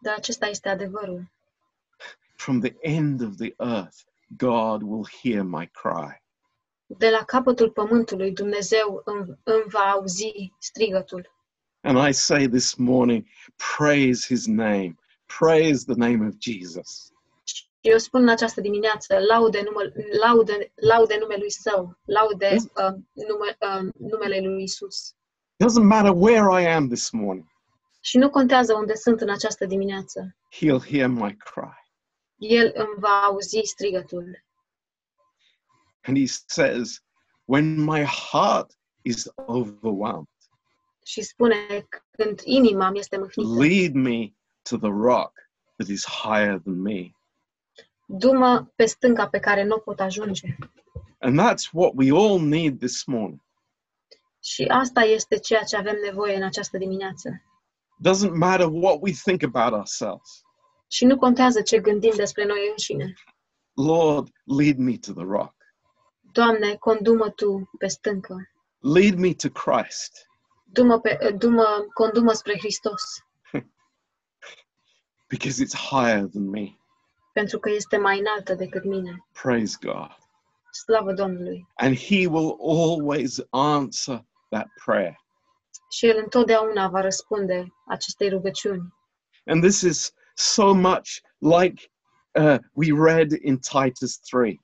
Dar 0.00 0.14
acesta 0.16 0.46
este 0.46 0.68
adevărul. 0.68 1.32
From 2.36 2.60
the 2.60 2.76
end 2.80 3.22
of 3.22 3.36
the 3.36 3.54
earth, 3.58 3.96
God 4.36 4.82
will 4.82 5.08
hear 5.22 5.42
my 5.42 5.66
cry. 5.66 6.21
De 6.98 7.10
la 7.10 7.24
capătul 7.24 7.70
pământului, 7.70 8.32
Dumnezeu 8.32 9.02
îmi, 9.04 9.24
îmi 9.42 9.64
va 9.66 9.80
auzi 9.90 10.32
strigătul. 10.58 11.30
And 11.80 12.08
I 12.08 12.12
say 12.12 12.46
this 12.48 12.74
morning, 12.74 13.26
praise 13.76 14.26
his 14.26 14.46
name. 14.46 14.94
Praise 15.38 15.84
the 15.84 15.94
name 15.96 16.26
of 16.26 16.34
Jesus. 16.38 17.10
Și 17.44 17.64
eu 17.80 17.98
spun 17.98 18.22
în 18.22 18.28
această 18.28 18.60
dimineață, 18.60 19.18
laude, 19.28 19.62
numele, 19.64 19.92
laude, 20.20 20.72
laude 20.74 21.16
numelui 21.20 21.50
Său, 21.50 21.98
laude 22.04 22.56
uh, 22.56 22.92
nume, 23.28 23.56
uh, 23.60 23.88
numele 24.10 24.40
lui 24.40 24.62
Isus. 24.62 25.14
Doesn't 25.64 25.82
matter 25.82 26.12
where 26.14 26.62
I 26.62 26.66
am 26.66 26.88
this 26.88 27.10
morning, 27.10 27.46
Și 28.00 28.18
nu 28.18 28.30
contează 28.30 28.74
unde 28.74 28.94
sunt 28.94 29.20
în 29.20 29.30
această 29.30 29.66
dimineață. 29.66 30.36
he'll 30.56 30.88
hear 30.90 31.08
my 31.08 31.36
cry. 31.36 31.80
El 32.36 32.72
îmi 32.74 32.94
va 32.98 33.20
auzi 33.24 33.60
strigătul. 33.64 34.44
And 36.04 36.16
he 36.16 36.26
says, 36.26 37.00
when 37.44 37.80
my 37.80 38.04
heart 38.04 38.72
is 39.02 39.28
overwhelmed, 39.34 40.26
Și 41.04 41.22
spune, 41.22 41.86
când 42.10 42.40
inima 42.44 42.90
mi 42.90 42.98
este 42.98 43.16
mâhnită, 43.16 43.64
lead 43.64 43.94
me 43.94 44.32
to 44.62 44.76
the 44.76 44.90
rock 44.90 45.32
that 45.76 45.88
is 45.88 46.06
higher 46.06 46.58
than 46.58 46.80
me. 46.80 47.10
du-mă 48.06 48.66
pe 48.74 48.84
stânca 48.86 49.28
pe 49.28 49.38
care 49.38 49.64
nu 49.64 49.78
pot 49.78 50.00
ajunge. 50.00 50.56
And 51.18 51.40
that's 51.40 51.70
what 51.72 51.92
we 51.94 52.10
all 52.10 52.40
need 52.40 52.78
this 52.78 53.04
morning. 53.04 53.40
Și 54.44 54.64
asta 54.64 55.00
este 55.00 55.38
ceea 55.38 55.62
ce 55.62 55.76
avem 55.76 55.96
nevoie 56.04 56.36
în 56.36 56.42
această 56.42 56.78
dimineață. 56.78 57.42
Doesn't 58.08 58.32
matter 58.32 58.66
what 58.70 58.98
we 59.00 59.12
think 59.12 59.42
about 59.42 59.72
ourselves. 59.72 60.42
Și 60.88 61.04
nu 61.04 61.18
contează 61.18 61.62
ce 61.62 61.78
gândim 61.78 62.12
despre 62.16 62.44
noi 62.44 62.68
înșine. 62.70 63.12
Lord, 63.72 64.28
lead 64.44 64.76
me 64.76 64.96
to 64.96 65.12
the 65.12 65.24
rock. 65.24 65.54
Doamne, 66.32 66.74
condumă 66.74 67.30
Tu 67.30 67.70
pe 67.78 67.86
stâncă. 67.86 68.36
lead 68.80 69.14
me 69.18 69.32
to 69.34 69.48
Christ. 69.48 70.26
Du-mă, 70.64 71.00
pe, 71.00 71.34
du-mă, 71.38 71.86
condu-mă 71.94 72.32
spre 72.32 72.58
Hristos, 72.58 73.02
because 75.28 75.60
it's 75.60 75.74
higher 75.74 76.26
than 76.28 76.48
me. 76.50 76.76
pentru 77.32 77.58
că 77.58 77.70
este 77.70 77.96
mai 77.96 78.18
înaltă 78.18 78.54
decât 78.54 78.84
mine. 78.84 79.26
Praise 79.42 79.76
God. 79.80 80.16
Slavă 80.72 81.12
Domnului! 81.12 81.66
And 81.74 81.96
He 81.96 82.26
will 82.26 82.56
always 82.60 83.40
answer 83.50 84.24
that 84.48 84.66
prayer. 84.84 85.16
Și 85.90 86.06
El 86.06 86.18
întotdeauna 86.22 86.88
va 86.88 87.00
răspunde 87.00 87.66
acestei 87.86 88.28
rugăciuni. 88.28 88.94
And 89.46 89.62
this 89.62 89.80
is 89.80 90.12
so 90.34 90.72
much 90.74 91.08
like 91.38 91.90
uh, 92.34 92.58
we 92.72 92.86
read 92.94 93.30
in 93.42 93.58
Titus 93.58 94.18
3. 94.18 94.60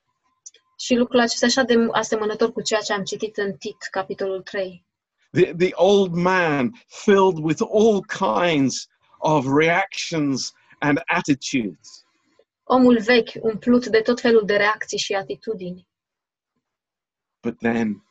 Și 0.79 0.95
lucrul 0.95 1.19
acesta 1.19 1.45
e 1.45 1.47
așa 1.47 1.63
de 1.63 1.87
asemănător 1.91 2.51
cu 2.51 2.61
ceea 2.61 2.79
ce 2.79 2.93
am 2.93 3.03
citit 3.03 3.37
în 3.37 3.57
Tit, 3.57 3.77
capitolul 3.91 4.41
3. 4.41 4.85
The, 5.31 5.53
the 5.53 5.69
old 5.73 6.13
man 6.13 6.71
filled 6.87 7.37
with 7.37 7.61
all 7.61 8.01
kinds 8.01 8.87
of 9.17 9.45
reactions 9.57 10.53
and 10.79 11.01
attitudes. 11.05 12.05
Omul 12.63 12.99
vechi, 13.01 13.31
umplut 13.41 13.85
de 13.85 14.01
tot 14.01 14.19
felul 14.21 14.45
de 14.45 14.55
reacții 14.55 14.97
și 14.97 15.13
atitudini. 15.13 15.87
But 17.41 17.57
then 17.57 18.03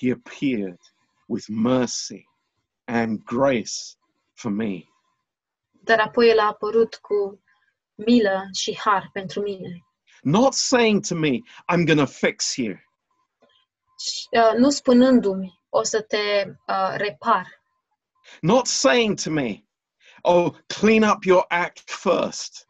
he 0.00 0.10
appeared 0.10 0.80
with 1.26 1.46
mercy 1.48 2.28
and 2.84 3.22
grace 3.24 3.96
for 4.34 4.50
me. 4.50 4.84
Dar 5.70 5.98
apoi 5.98 6.28
El 6.28 6.38
a 6.38 6.46
apărut 6.46 6.94
cu 6.94 7.42
milă 7.94 8.48
și 8.52 8.78
har 8.78 9.10
pentru 9.12 9.40
mine. 9.40 9.87
Not 10.22 10.54
saying 10.54 11.02
to 11.08 11.14
me, 11.14 11.42
I'm 11.68 11.84
going 11.84 11.98
to 11.98 12.06
fix 12.06 12.56
you. 12.56 12.76
Uh, 14.32 14.52
nu 14.58 14.70
spunându-mi, 14.70 15.60
o 15.68 15.82
să 15.82 16.00
te 16.00 16.44
uh, 16.68 16.94
repar. 16.96 17.46
Not 18.40 18.66
saying 18.66 19.18
to 19.20 19.30
me, 19.30 19.64
oh, 20.22 20.54
clean 20.66 21.02
up 21.02 21.24
your 21.24 21.44
act 21.48 21.90
first, 21.90 22.66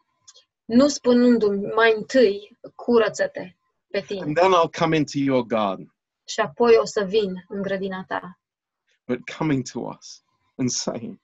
Nu 0.64 0.88
spunându-mi 0.88 1.66
mai 1.74 1.94
întâi, 1.96 2.58
curăță-te 2.74 3.56
pe 3.90 4.00
tine 4.00 4.20
and 4.20 4.36
then 4.36 4.52
I'll 4.52 4.70
come 4.78 4.96
into 4.96 5.18
your 5.18 5.46
garden. 5.46 5.94
și 6.24 6.40
apoi 6.40 6.76
o 6.76 6.84
să 6.84 7.04
vin 7.04 7.44
în 7.48 7.62
grădina 7.62 8.04
ta. 8.08 8.38
But 9.06 9.18
coming 9.38 9.62
to 9.72 9.80
us 9.80 10.22
and 10.58 10.70
saying, 10.70 11.20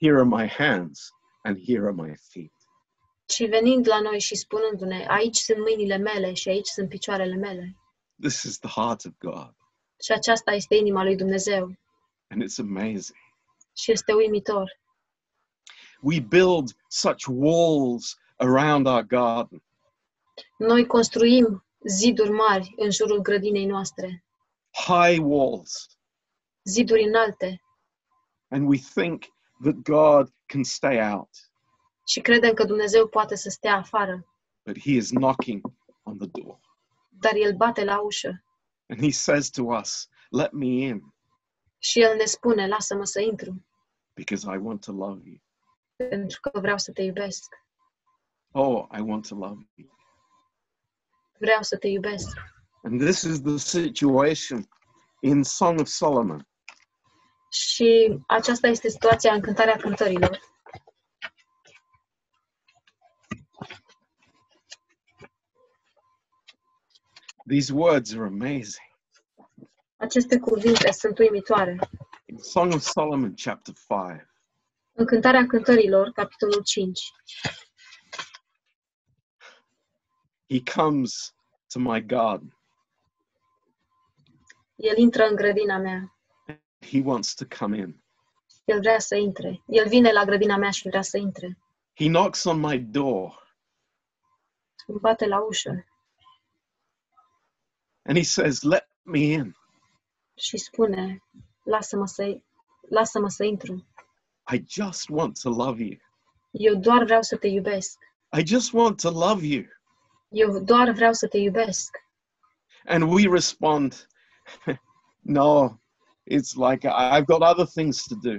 here 0.00 0.14
are 0.16 0.24
my 0.24 0.46
hands 0.46 1.10
and 1.42 1.56
here 1.66 1.82
are 1.84 1.92
my 1.92 2.14
feet. 2.32 2.55
Și 3.28 3.44
venind 3.44 3.88
la 3.88 4.00
noi 4.00 4.20
și 4.20 4.34
spunându-ne, 4.34 5.06
aici 5.08 5.36
sunt 5.36 5.58
mâinile 5.58 5.96
mele 5.96 6.32
și 6.32 6.48
aici 6.48 6.66
sunt 6.66 6.88
picioarele 6.88 7.34
mele. 7.34 7.76
This 8.20 8.42
is 8.42 8.58
the 8.58 8.80
heart 8.80 9.04
of 9.04 9.12
God. 9.18 9.54
Și 10.04 10.12
aceasta 10.12 10.52
este 10.52 10.74
inima 10.74 11.02
lui 11.02 11.16
Dumnezeu. 11.16 11.76
And 12.28 12.42
it's 12.42 12.58
amazing. 12.58 13.18
Și 13.76 13.90
este 13.92 14.12
uimitor. 14.12 14.80
We 16.00 16.20
build 16.20 16.76
such 16.88 17.24
walls 17.28 18.18
around 18.36 18.86
our 18.86 19.02
garden. 19.02 19.62
Noi 20.58 20.86
construim 20.86 21.64
ziduri 21.88 22.30
mari 22.30 22.74
în 22.76 22.90
jurul 22.90 23.20
grădinei 23.20 23.66
noastre, 23.66 24.24
high 24.70 25.18
walls, 25.22 25.98
ziduri 26.64 27.02
înalte, 27.02 27.60
and 28.48 28.68
we 28.68 28.78
think 28.94 29.24
that 29.62 29.74
God 29.82 30.32
can 30.46 30.64
stay 30.64 31.12
out, 31.12 31.45
și 32.06 32.20
credem 32.20 32.52
că 32.54 32.64
Dumnezeu 32.64 33.08
poate 33.08 33.34
să 33.36 33.48
stea 33.48 33.76
afară, 33.76 34.26
but 34.64 34.78
He 34.80 34.90
is 34.90 35.10
knocking 35.10 35.60
on 36.02 36.16
the 36.18 36.26
door. 36.26 36.60
dar 37.08 37.34
El 37.34 37.56
bate 37.56 37.84
la 37.84 38.00
ușă 38.00 38.44
And 38.88 39.00
He 39.00 39.10
says 39.10 39.50
to 39.50 39.62
us, 39.62 40.08
Let 40.30 40.52
me 40.52 40.66
in 40.66 41.14
și 41.78 42.00
El 42.00 42.16
ne 42.16 42.24
spune, 42.24 42.66
lasă-mă 42.68 43.04
să 43.04 43.20
intru, 43.20 43.64
because 44.14 44.54
I 44.54 44.58
want 44.58 44.84
to 44.84 44.92
love 44.92 45.20
you. 45.24 45.36
pentru 45.96 46.40
că 46.40 46.60
vreau 46.60 46.78
să 46.78 46.92
te 46.92 47.02
iubesc. 47.02 47.54
Oh, 48.50 48.86
I 48.98 49.00
want 49.00 49.28
to 49.28 49.34
love 49.34 49.68
you. 49.74 49.88
Vreau 51.38 51.62
să 51.62 51.76
te 51.76 51.88
iubesc. 51.88 52.36
And 52.82 53.00
this 53.00 53.22
is 53.22 53.40
the 53.42 53.56
situation 53.56 54.68
in 55.20 55.42
Song 55.42 55.80
of 55.80 55.86
Solomon. 55.86 56.48
Și 57.50 58.18
aceasta 58.26 58.66
este 58.68 58.88
situația 58.88 59.32
în 59.32 59.40
cântarea 59.40 59.76
cântărilor. 59.76 60.40
These 67.48 67.72
words 67.72 68.12
are 68.14 68.26
amazing. 68.26 68.84
Aceste 69.96 70.38
cuvinte 70.38 70.92
sunt 70.92 71.18
uimitoare. 71.18 71.78
In 72.24 72.38
Song 72.38 72.72
of 72.72 72.82
Solomon, 72.82 73.34
chapter 73.34 73.74
5, 73.74 74.26
În 74.92 75.06
cântarea 75.06 75.46
cântărilor, 75.46 76.10
capitolul 76.10 76.62
5, 76.62 77.00
he 80.48 80.62
comes 80.74 81.34
to 81.72 81.78
my 81.78 82.06
garden. 82.06 82.58
El 84.76 84.96
intră 84.96 85.26
în 85.26 85.34
grădina 85.34 85.78
mea. 85.78 86.16
He 86.80 87.00
wants 87.04 87.34
to 87.34 87.44
come 87.58 87.76
in. 87.76 88.04
El 88.64 88.78
vrea 88.80 88.98
să 88.98 89.14
intre. 89.14 89.62
El 89.66 89.88
vine 89.88 90.12
la 90.12 90.24
grădina 90.24 90.56
mea 90.56 90.70
și 90.70 90.88
vrea 90.88 91.02
să 91.02 91.16
intre. 91.16 91.58
He 91.94 92.06
knocks 92.06 92.44
on 92.44 92.60
my 92.60 92.78
door 92.78 93.56
Îmi 94.86 94.98
bate 95.00 95.26
la 95.26 95.40
ușă 95.40 95.84
and 98.06 98.16
he 98.16 98.24
says, 98.24 98.62
Let 98.62 98.88
me 99.04 99.18
in. 99.32 99.54
și 100.34 100.56
spune, 100.56 101.22
lasă-mă 101.64 102.06
să, 102.06 102.40
lasă-mă 102.88 103.28
să 103.28 103.44
intru. 103.44 103.86
I 104.52 104.64
just 104.68 105.08
want 105.08 105.40
to 105.40 105.50
love 105.50 105.82
you. 105.82 105.96
Eu 106.50 106.74
doar 106.74 107.04
vreau 107.04 107.22
să 107.22 107.36
te 107.36 107.46
iubesc. 107.46 107.98
I 108.38 108.46
just 108.46 108.72
want 108.72 109.00
to 109.00 109.10
love 109.10 109.46
you. 109.46 109.64
Eu 110.28 110.60
doar 110.60 110.90
vreau 110.90 111.12
să 111.12 111.28
te 111.28 111.38
iubesc. 111.38 111.96
And 112.84 113.02
we 113.12 113.28
respond, 113.28 114.06
No, 115.22 115.80
it's 116.24 116.54
like 116.54 116.84
I've 116.84 117.26
got 117.26 117.42
other 117.42 117.66
things 117.66 118.02
to 118.06 118.14
do. 118.14 118.38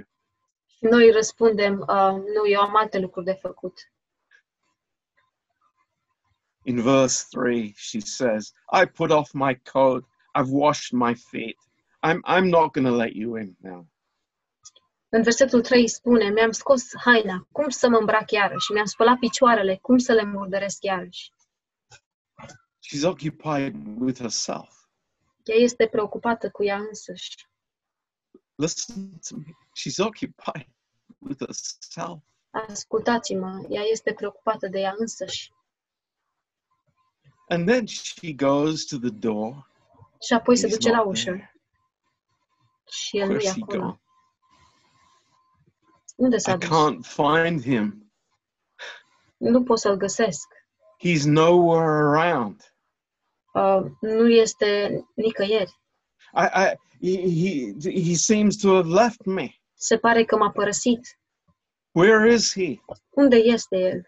Și 0.66 0.84
noi 0.84 1.10
răspundem, 1.10 1.78
uh, 1.80 2.12
nu, 2.34 2.48
eu 2.48 2.60
am 2.60 2.76
alte 2.76 2.98
lucruri 2.98 3.26
de 3.26 3.38
făcut. 3.40 3.72
In 6.68 6.82
verse 6.82 7.24
3, 7.30 7.74
she 7.78 8.00
says, 8.00 8.52
I 8.70 8.84
put 8.84 9.10
off 9.10 9.34
my 9.34 9.54
coat, 9.54 10.04
I've 10.34 10.50
washed 10.50 10.92
my 10.92 11.14
feet. 11.14 11.56
I'm, 12.02 12.20
I'm 12.26 12.50
not 12.50 12.74
going 12.74 12.84
to 12.84 12.92
let 12.92 13.16
you 13.16 13.36
in 13.36 13.56
now. 13.62 13.86
În 15.08 15.22
versetul 15.22 15.62
3 15.62 15.88
spune, 15.88 16.30
mi-am 16.30 16.50
scos 16.50 16.82
haina, 17.04 17.46
cum 17.52 17.68
să 17.68 17.88
mă 17.88 17.96
îmbrac 17.96 18.30
iarăși? 18.30 18.72
Mi-am 18.72 18.84
spălat 18.84 19.18
picioarele, 19.18 19.78
cum 19.82 19.98
să 19.98 20.12
le 20.12 20.24
murdăresc 20.24 20.82
iarăși? 20.82 21.32
She's 22.86 23.04
occupied 23.04 23.74
with 23.98 24.18
herself. 24.18 24.74
Ea 25.44 25.56
este 25.56 25.86
preocupată 25.86 26.50
cu 26.50 26.64
ea 26.64 26.76
însăși. 26.76 27.48
Listen 28.54 29.18
to 29.28 29.36
me. 29.36 29.52
She's 29.78 30.06
occupied 30.06 30.68
with 31.18 31.44
herself. 31.44 32.22
Ascultați-mă, 32.50 33.66
ea 33.68 33.82
este 33.82 34.12
preocupată 34.12 34.68
de 34.68 34.78
ea 34.78 34.94
însăși. 34.98 35.52
And 37.48 37.66
then 37.68 37.86
she 37.86 38.32
goes 38.32 38.84
to 38.84 38.98
the 38.98 39.10
door. 39.10 39.70
Și 40.26 40.32
apoi 40.32 40.56
se 40.56 40.66
duce 40.68 40.90
la 40.90 41.02
ușă 41.02 41.30
there. 41.30 41.54
și 42.90 43.18
el 43.18 43.28
nu 43.28 43.38
e 43.38 43.48
acolo. 43.60 44.00
Unde 46.16 46.38
s-a 46.38 46.52
I 46.52 46.58
dus? 46.58 46.68
can't 46.68 47.04
find 47.06 47.62
him. 47.62 48.12
Nu 49.36 49.62
pot 49.62 49.78
să-l 49.78 49.96
găsesc. 49.96 50.46
He's 51.04 51.24
nowhere 51.24 52.18
around. 52.18 52.74
Uh, 53.52 53.90
nu 54.00 54.28
este 54.28 55.00
nicăieri. 55.14 55.80
I, 56.34 56.44
I, 56.44 56.76
he, 57.00 57.14
he, 57.82 58.02
he 58.02 58.14
seems 58.14 58.56
to 58.56 58.74
have 58.74 58.88
left 58.88 59.24
me. 59.24 59.54
Se 59.74 59.98
pare 59.98 60.24
că 60.24 60.36
m-a 60.36 60.50
părăsit. 60.50 61.18
Where 61.92 62.32
is 62.32 62.52
he? 62.52 62.80
Unde 63.10 63.36
este 63.36 63.76
el? 63.76 64.02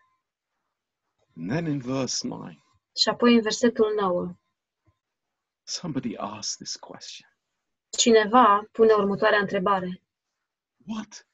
And 1.36 1.50
then 1.50 1.66
in 1.66 1.78
verse 1.78 2.26
9, 2.26 2.50
Și 3.00 3.08
apoi 3.08 3.34
în 3.34 3.40
versetul 3.40 3.94
9, 4.00 4.34
somebody 5.62 6.16
asked 6.16 6.56
this 6.66 6.76
question 6.76 7.28
cineva 7.90 8.68
pune 8.72 8.92
următoarea 8.92 9.38
întrebare. 9.38 10.02
What 10.86 11.26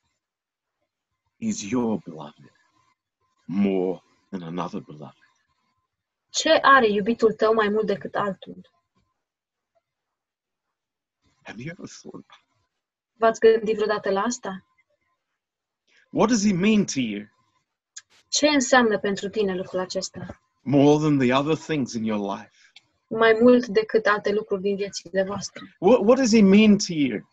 is 1.36 1.70
your 1.70 2.02
beloved 2.04 2.52
more 3.44 4.02
than 4.28 4.42
another 4.42 4.80
beloved? 4.80 5.30
Ce 6.30 6.50
are 6.50 6.88
iubitul 6.88 7.32
tău 7.32 7.54
mai 7.54 7.68
mult 7.68 7.86
decât 7.86 8.14
altul? 8.14 8.70
Have 11.42 11.62
you 11.62 11.70
ever 11.70 11.88
thought 11.88 12.14
about 12.14 12.24
it? 12.30 13.18
V-ați 13.18 13.40
gândit 13.40 13.74
vreodată 13.74 14.10
la 14.10 14.20
asta? 14.20 14.66
What 16.10 16.28
does 16.28 16.44
he 16.46 16.52
mean 16.52 16.84
to 16.84 17.00
you 17.00 17.26
Ce 18.28 18.48
înseamnă 18.48 18.98
pentru 18.98 19.28
tine 19.28 19.54
lucrul 19.54 19.80
acesta? 19.80 20.40
More 20.66 20.98
than 20.98 21.18
the 21.18 21.32
other 21.32 21.56
things 21.56 21.94
in 21.94 22.04
your 22.04 22.36
life? 22.36 22.50
mai 23.08 23.38
mult 23.40 23.66
decât 23.66 24.06
alte 24.06 24.32
lucruri 24.32 24.62
din 24.62 24.76
viețile 24.76 25.24
voastre. 25.24 25.76
What, 25.78 26.00
what 26.00 26.16
does 26.18 26.32
he 26.34 26.42
mean 26.42 26.76
to 26.76 26.92
you? 26.92 27.28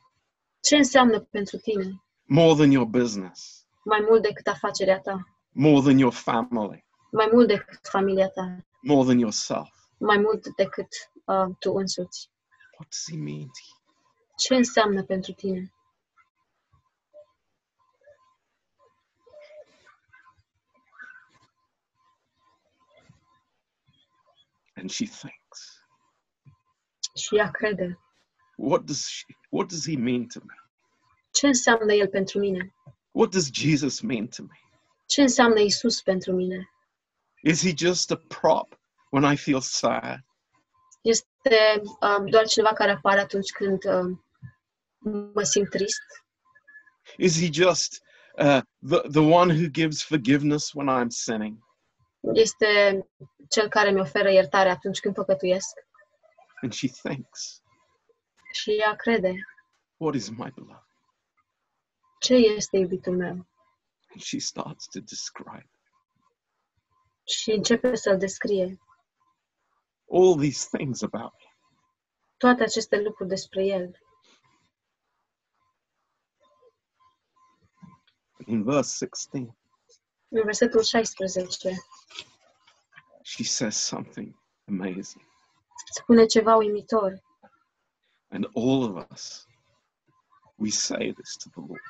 Ce 0.60 0.76
înseamnă 0.76 1.20
pentru 1.20 1.58
tine 1.58 2.04
More 2.26 2.54
than 2.56 2.72
your 2.72 2.88
business, 2.88 3.66
mai 3.84 4.06
mult 4.10 4.22
decât 4.22 4.48
afacerea 4.48 5.00
ta, 5.00 5.28
more 5.52 5.82
than 5.82 5.98
your 5.98 6.14
family, 6.14 6.86
mai 7.12 7.30
mult 7.32 7.48
decât 7.48 7.80
familia 7.88 8.28
ta, 8.28 8.66
more 8.82 9.06
than 9.06 9.20
yourself. 9.20 9.70
mai 9.98 10.18
mult 10.18 10.56
decât 10.56 10.88
uh, 11.26 11.56
tu 11.60 11.72
însuți? 11.74 12.30
What 12.78 12.90
does 12.90 13.06
he 13.12 13.18
mean 13.18 13.46
to 13.56 13.62
you? 13.70 13.82
Ce 14.38 14.56
înseamnă 14.56 15.04
pentru 15.04 15.32
tine? 15.32 15.73
And 24.84 24.92
she 24.92 25.06
thinks, 25.06 25.82
Și 27.16 27.36
ea 27.38 27.52
crede. 27.52 27.98
what 28.58 28.86
does 28.86 29.08
she, 29.08 29.24
what 29.50 29.70
does 29.70 29.86
he 29.86 29.96
mean 29.96 30.28
to 30.28 30.40
me? 30.44 30.54
Ce 31.32 31.48
înseamnă 31.48 31.94
El 31.94 32.08
pentru 32.08 32.40
mine? 32.40 32.74
What 33.12 33.32
does 33.32 33.50
Jesus 33.52 34.02
mean 34.02 34.28
to 34.28 34.42
me? 34.44 34.60
Ce 35.06 35.22
înseamnă 35.22 35.60
Isus 35.60 36.02
pentru 36.02 36.32
mine? 36.32 36.70
Is 37.44 37.62
he 37.62 37.74
just 37.78 38.12
a 38.12 38.16
prop 38.28 38.80
when 39.12 39.34
I 39.34 39.36
feel 39.36 39.62
sad? 39.62 40.20
Este 41.02 41.82
um, 42.00 42.26
doar 42.26 42.48
cineva 42.48 42.74
care 42.74 42.92
apare 42.92 43.20
atunci 43.20 43.52
când 43.52 43.84
um, 43.86 44.26
mă 45.34 45.44
simt 45.44 45.70
trist? 45.70 46.02
Is 47.18 47.40
he 47.42 47.50
just 47.52 48.02
uh, 48.38 48.62
the, 48.90 49.02
the 49.12 49.22
one 49.22 49.54
who 49.54 49.68
gives 49.70 50.04
forgiveness 50.04 50.74
when 50.74 50.88
I'm 50.90 51.10
sinning? 51.10 51.63
Este 52.34 53.02
cel 53.50 53.70
care 53.70 53.92
mi 53.92 54.00
oferă 54.00 54.32
iertare 54.32 54.70
atunci 54.70 55.00
când 55.00 55.14
păcătuiesc? 55.14 55.78
And 56.62 56.74
she 56.74 56.88
thinks, 56.88 57.62
Și 58.54 58.72
ea 58.72 58.96
crede. 58.96 59.34
what 59.98 60.16
is 60.16 60.30
my 60.30 60.52
beloved? 60.56 60.84
Ce 62.20 62.34
este 62.36 62.78
iubitul 62.78 63.16
meu? 63.18 63.48
And 64.12 64.22
she 64.22 64.38
starts 64.40 64.88
to 64.88 65.00
describe 65.00 65.70
Și 67.24 67.52
începe 67.52 67.96
să-l 67.96 68.18
descrie. 68.18 68.80
all 70.12 70.36
these 70.40 70.68
things 70.78 71.02
about 71.02 71.34
him. 71.40 71.52
Toate 72.38 72.64
aceste 72.64 73.02
lucruri 73.02 73.30
despre 73.30 73.66
el. 73.66 73.98
In 78.46 78.64
verse 78.64 79.06
16, 79.06 79.56
În 80.36 80.44
versetul 80.44 80.82
16 80.84 81.76
she 83.24 83.44
says 83.44 83.78
something 83.78 84.36
amazing. 84.68 85.24
spune 85.92 86.26
ceva 86.26 86.56
uimitor. 86.56 87.22
And 88.30 88.46
all 88.56 88.84
of 88.84 89.12
us, 89.12 89.48
we 90.56 90.70
say 90.70 91.12
this 91.14 91.38
to 91.38 91.50
the 91.50 91.60
Lord 91.60 91.82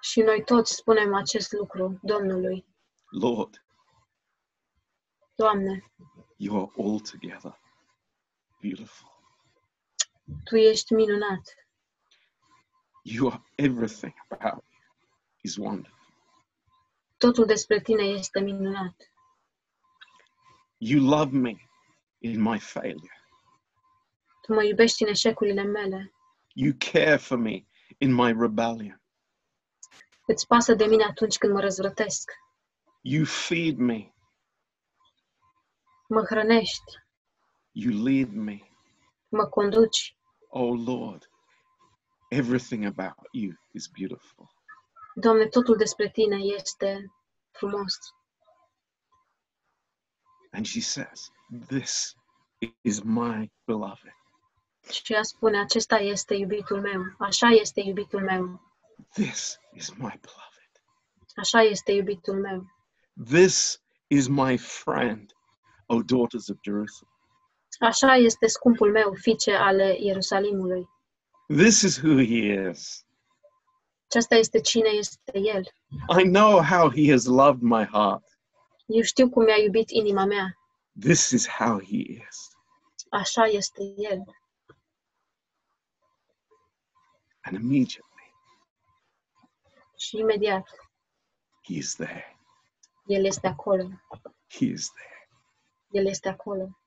Și 0.00 0.20
noi 0.20 0.44
toți 0.44 0.74
spunem 0.74 1.14
acest 1.14 1.52
lucru 1.52 1.98
Domnului. 2.02 2.66
Lord, 3.10 3.64
Doamne, 5.34 5.92
you 6.36 6.56
are 6.62 6.72
altogether 6.88 7.60
beautiful. 8.60 9.08
Tu 10.44 10.56
ești 10.56 10.92
minunat. 10.92 11.54
You 13.02 13.28
are 13.28 13.42
everything 13.54 14.14
about 14.28 14.64
you 14.70 14.80
is 15.42 15.56
wonderful. 15.56 15.99
Totul 17.20 17.46
despre 17.46 17.80
Tine 17.80 18.02
este 18.02 18.40
minunat. 18.40 18.96
You 20.78 21.08
love 21.08 21.36
me 21.36 21.54
in 22.18 22.40
my 22.42 22.58
failure. 22.58 23.24
Tu 24.42 24.52
mă 24.52 24.62
iubești 24.64 25.02
în 25.02 25.08
eșecurile 25.08 25.62
mele. 25.62 26.12
You 26.54 26.72
care 26.92 27.16
for 27.16 27.38
me 27.38 27.66
in 27.98 28.14
my 28.14 28.32
rebellion. 28.38 29.02
Îți 30.26 30.46
pasă 30.46 30.74
de 30.74 30.84
mine 30.84 31.04
atunci 31.04 31.36
când 31.36 31.52
mă 31.52 31.60
răzvrătesc. 31.60 32.30
You 33.00 33.24
feed 33.24 33.76
me. 33.76 34.14
Mă 36.08 36.22
hrănești. 36.24 36.92
You 37.72 38.02
lead 38.04 38.32
me. 38.32 38.58
Mă 39.28 39.46
conduci. 39.46 40.16
Oh 40.48 40.80
Lord, 40.86 41.30
everything 42.28 42.84
about 42.84 43.28
you 43.32 43.52
is 43.72 43.86
beautiful. 43.86 44.58
Doamne, 45.20 45.46
totul 45.46 45.76
despre 45.76 46.10
Tine 46.10 46.36
este 46.36 47.12
frumos. 47.50 47.94
And 50.52 50.66
she 50.66 50.80
says, 50.80 51.30
This 51.68 52.14
is 52.82 53.00
my 53.02 53.50
beloved. 53.64 54.14
Și 54.90 55.12
ea 55.12 55.22
spune, 55.22 55.58
acesta 55.58 55.96
este 55.96 56.34
iubitul 56.34 56.80
meu. 56.80 57.02
Așa 57.18 57.48
este 57.48 57.80
iubitul 57.80 58.20
meu. 58.20 58.60
This 59.12 59.58
is 59.72 59.90
my 59.90 60.18
beloved. 60.20 60.70
Așa 61.34 61.62
este 61.62 61.92
iubitul 61.92 62.40
meu. 62.40 62.66
This 63.24 63.82
is 64.06 64.26
my 64.28 64.56
friend, 64.56 65.32
O 65.86 66.02
daughters 66.02 66.48
of 66.48 66.56
Jerusalem. 66.62 67.12
Așa 67.78 68.14
este 68.14 68.46
scumpul 68.46 68.90
meu, 68.90 69.14
fiice 69.14 69.52
ale 69.52 69.96
Ierusalimului. 70.00 70.88
This 71.46 71.82
is 71.82 72.02
who 72.02 72.16
he 72.16 72.68
is. 72.70 73.04
Aceasta 74.12 74.34
este 74.34 74.60
cine 74.60 74.88
este 74.88 75.32
El. 75.32 75.62
I 76.18 76.24
know 76.24 76.60
how 76.62 76.90
he 76.90 77.10
has 77.12 77.26
loved 77.26 77.62
my 77.62 77.84
heart. 77.84 78.24
Eu 78.86 79.02
știu 79.02 79.30
cum 79.30 79.44
mi-a 79.44 79.56
iubit 79.56 79.90
inima 79.90 80.24
mea. 80.24 80.58
This 81.00 81.30
is 81.30 81.48
how 81.48 81.80
he 81.80 81.96
is. 81.96 82.56
Așa 83.10 83.44
este 83.44 83.82
El. 83.96 84.24
And 87.40 87.56
immediately, 87.56 88.34
Și 89.96 90.16
imediat, 90.18 90.68
he 91.62 91.74
is 91.74 91.94
there. 91.94 92.38
El 93.06 93.24
este 93.24 93.46
acolo. 93.46 93.88
He 94.48 94.64
is 94.64 94.90
there. 94.92 95.28
El 95.90 96.06
este 96.06 96.28
acolo. 96.28 96.78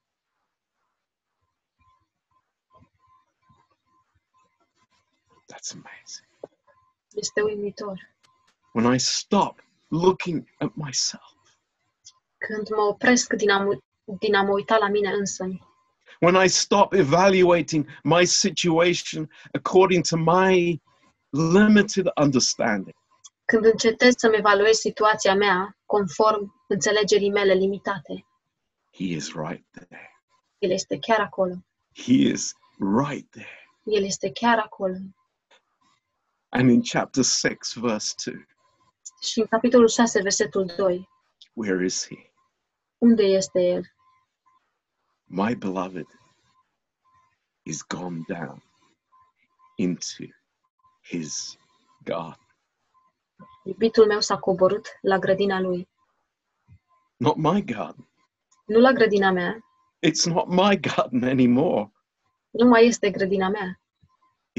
That's 5.48 5.72
amazing. 5.72 6.33
Este 7.15 7.41
uimitor. 7.41 7.99
When 8.73 8.93
I 8.93 8.97
stop 8.99 9.60
looking 9.88 10.49
at 10.60 10.71
myself, 10.76 11.32
Când 12.38 12.69
mă 12.69 12.82
opresc 12.82 13.34
din 13.34 13.49
a, 13.49 13.63
mu- 13.63 13.84
din 14.19 14.36
a 14.36 14.41
mă 14.43 14.52
uita 14.52 14.78
la 14.78 14.88
mine 14.88 15.10
însămi. 15.13 15.62
when 16.21 16.43
I 16.45 16.47
stop 16.47 16.93
evaluating 16.93 17.86
my 18.04 18.26
situation 18.26 19.30
according 19.54 20.04
to 20.08 20.17
my 20.17 20.82
limited 21.30 22.08
understanding, 22.21 22.95
Când 23.45 23.65
încetez 23.65 24.13
să-mi 24.17 24.38
evaluez 24.38 24.76
situația 24.78 25.36
mea 25.36 25.78
conform 25.86 26.63
înțelegerii 26.67 27.32
mele 27.32 27.54
limitate. 27.54 28.26
he 28.93 29.04
is 29.04 29.32
right 29.34 29.65
there. 29.71 30.21
El 30.58 30.71
este 30.71 30.97
chiar 30.99 31.19
acolo. 31.19 31.54
He 31.95 32.13
is 32.13 32.54
right 32.78 33.30
there. 33.32 33.69
El 33.84 34.04
este 34.04 34.32
chiar 34.32 34.58
acolo. 34.60 34.95
And 36.56 36.70
in 36.70 36.82
chapter 36.84 37.24
6, 37.24 37.80
verse 37.80 38.13
2, 38.26 38.46
Și 39.22 39.39
în 39.39 39.46
capitolul 39.46 39.88
6, 39.88 40.22
versetul 40.22 40.66
2, 40.78 41.10
where 41.54 41.86
is 41.86 42.08
he? 42.08 42.32
unde 42.98 43.24
este 43.24 43.60
El? 43.62 43.82
My 45.26 45.56
beloved 45.56 46.08
is 47.63 47.82
gone 47.88 48.24
down 48.28 48.63
into 49.76 50.24
his 51.04 51.58
garden. 52.04 52.48
Iubitul 53.63 54.06
meu 54.06 54.20
s-a 54.22 54.38
coborât 54.39 54.88
la 55.02 55.18
grădina 55.20 55.60
Lui. 55.60 55.89
Not 57.18 57.36
my 57.36 57.63
garden. 57.63 58.10
Nu 58.66 58.80
la 58.80 58.92
grădina 58.92 59.32
mea, 59.32 59.58
It's 60.08 60.26
not 60.26 60.48
my 60.48 60.80
garden 60.80 61.24
anymore. 61.24 61.92
nu 62.50 62.68
mai 62.68 62.86
este 62.86 63.10
grădina 63.10 63.50
mea, 63.50 63.82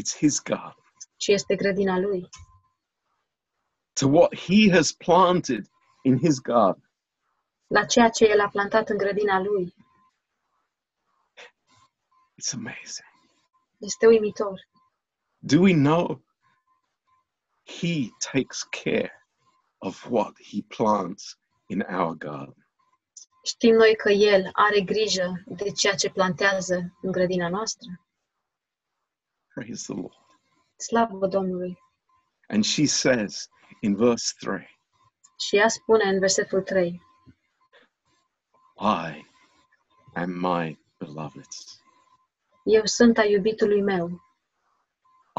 It's 0.01 0.17
his 0.19 0.43
garden. 0.43 0.84
Ci 1.25 1.27
este 1.27 1.55
grădina 1.55 1.99
Lui. 1.99 2.29
To 3.93 4.09
what 4.09 4.35
he 4.35 4.71
has 4.71 4.93
planted 4.93 5.71
in 6.03 6.19
his 6.19 6.41
garden. 6.41 6.91
La 7.67 7.85
ceea 7.85 8.09
ce 8.09 8.25
El 8.25 8.41
a 8.41 8.49
plantat 8.49 8.89
în 8.89 8.97
grădina 8.97 9.41
Lui. 9.41 9.75
It's 12.41 12.53
amazing. 12.53 13.09
Este 13.79 14.07
uimitor. 14.07 14.69
Do 15.39 15.61
we 15.61 15.73
know 15.73 16.23
he 17.65 18.09
takes 18.33 18.63
care 18.63 19.27
of 19.79 20.07
what 20.11 20.35
he 20.51 20.63
plants 20.63 21.39
in 21.67 21.81
our 21.81 22.15
garden? 22.17 22.67
Știm 23.45 23.75
noi 23.75 23.97
că 23.97 24.11
El 24.11 24.51
are 24.53 24.81
grijă 24.81 25.43
de 25.47 25.71
ceea 25.71 25.95
ce 25.95 26.11
plantează 26.11 26.97
în 27.03 27.11
grădina 27.11 27.49
noastră. 27.49 27.89
Praise 29.55 29.93
the 29.93 30.01
Lord. 30.01 30.24
Slavă 30.87 31.27
Domnului! 31.27 31.79
And 32.49 32.65
she 32.65 32.87
says 32.87 33.49
in 33.81 33.97
verse 33.97 34.33
3 34.39 34.79
Și 35.39 35.57
ea 35.57 35.69
spune 35.69 36.05
în 36.05 36.19
versetul 36.19 36.63
3, 36.63 37.03
I 38.77 39.27
am 40.15 40.31
my 40.31 40.79
beloved. 40.99 41.47
Eu 42.65 42.85
sunt 42.85 43.19
a 43.19 43.25
iubitului 43.25 43.83
meu. 43.83 44.23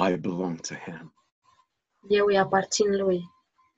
I 0.10 0.16
belong 0.16 0.60
to 0.60 0.74
him. 0.74 1.14
Eu 2.10 2.26
îi 2.26 2.38
aparțin 2.38 2.96
lui. 2.96 3.30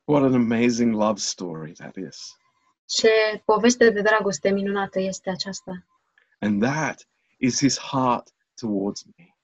What 0.03 0.23
an 0.23 0.33
amazing 0.33 0.93
love 0.93 1.19
story 1.19 1.71
that 1.71 1.95
is. 1.95 2.37
Ce 2.85 3.41
poveste 3.45 3.89
de 3.89 4.01
dragoste 4.01 4.49
minunată 4.49 4.99
este 4.99 5.29
aceasta. 5.29 5.85
And 6.39 6.61
that 6.61 7.07
is 7.37 7.59
his 7.59 7.79
heart 7.79 8.33
towards 8.55 9.03
me. 9.03 9.36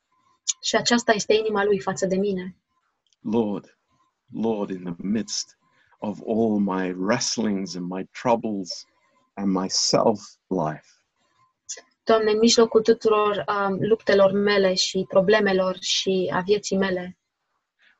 Și 0.61 0.75
aceasta 0.75 1.11
este 1.11 1.33
inima 1.33 1.63
lui 1.63 1.79
față 1.79 2.05
de 2.05 2.15
mine. 2.15 2.55
Lord, 3.21 3.77
Lord, 4.33 4.69
in 4.69 4.83
the 4.83 4.95
midst 4.97 5.57
of 5.99 6.19
all 6.27 6.59
my 6.59 6.93
wrestlings 6.97 7.75
and 7.75 7.85
my 7.89 8.03
troubles 8.21 8.85
and 9.33 9.51
my 9.51 9.69
self 9.69 10.21
life, 10.47 10.87
Doamne, 12.05 12.31
în 12.31 12.37
mijlocul 12.37 12.81
tuturor 12.81 13.43
um, 13.47 13.77
luptelor 13.79 14.31
mele 14.31 14.73
și 14.73 15.05
problemelor 15.07 15.77
și 15.79 16.31
a 16.33 16.39
vieții 16.39 16.77
mele, 16.77 17.17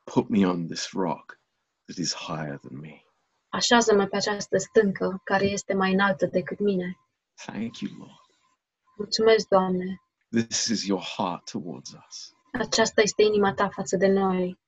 put 0.04 0.28
me 0.28 0.46
on 0.46 0.66
this 0.66 0.90
rock 0.92 1.40
that 1.84 1.96
is 1.96 2.14
higher 2.14 2.58
than 2.58 2.78
me. 2.80 3.02
așează-mă 3.48 4.06
pe 4.06 4.16
această 4.16 4.58
stâncă 4.58 5.20
care 5.24 5.44
este 5.44 5.74
mai 5.74 5.92
înaltă 5.92 6.26
decât 6.26 6.58
mine. 6.58 6.98
Thank 7.34 7.78
you, 7.78 7.92
Lord. 7.98 8.24
Mulțumesc, 8.96 9.48
Doamne. 9.48 10.02
This 10.30 10.64
is 10.64 10.86
your 10.86 11.02
heart 11.02 11.50
towards 11.50 11.92
us. 12.08 12.33
Aceasta 12.58 13.00
este 13.00 13.22
inima 13.22 13.54
ta 13.54 13.68
față 13.68 13.96
de 13.96 14.06
noi. 14.06 14.58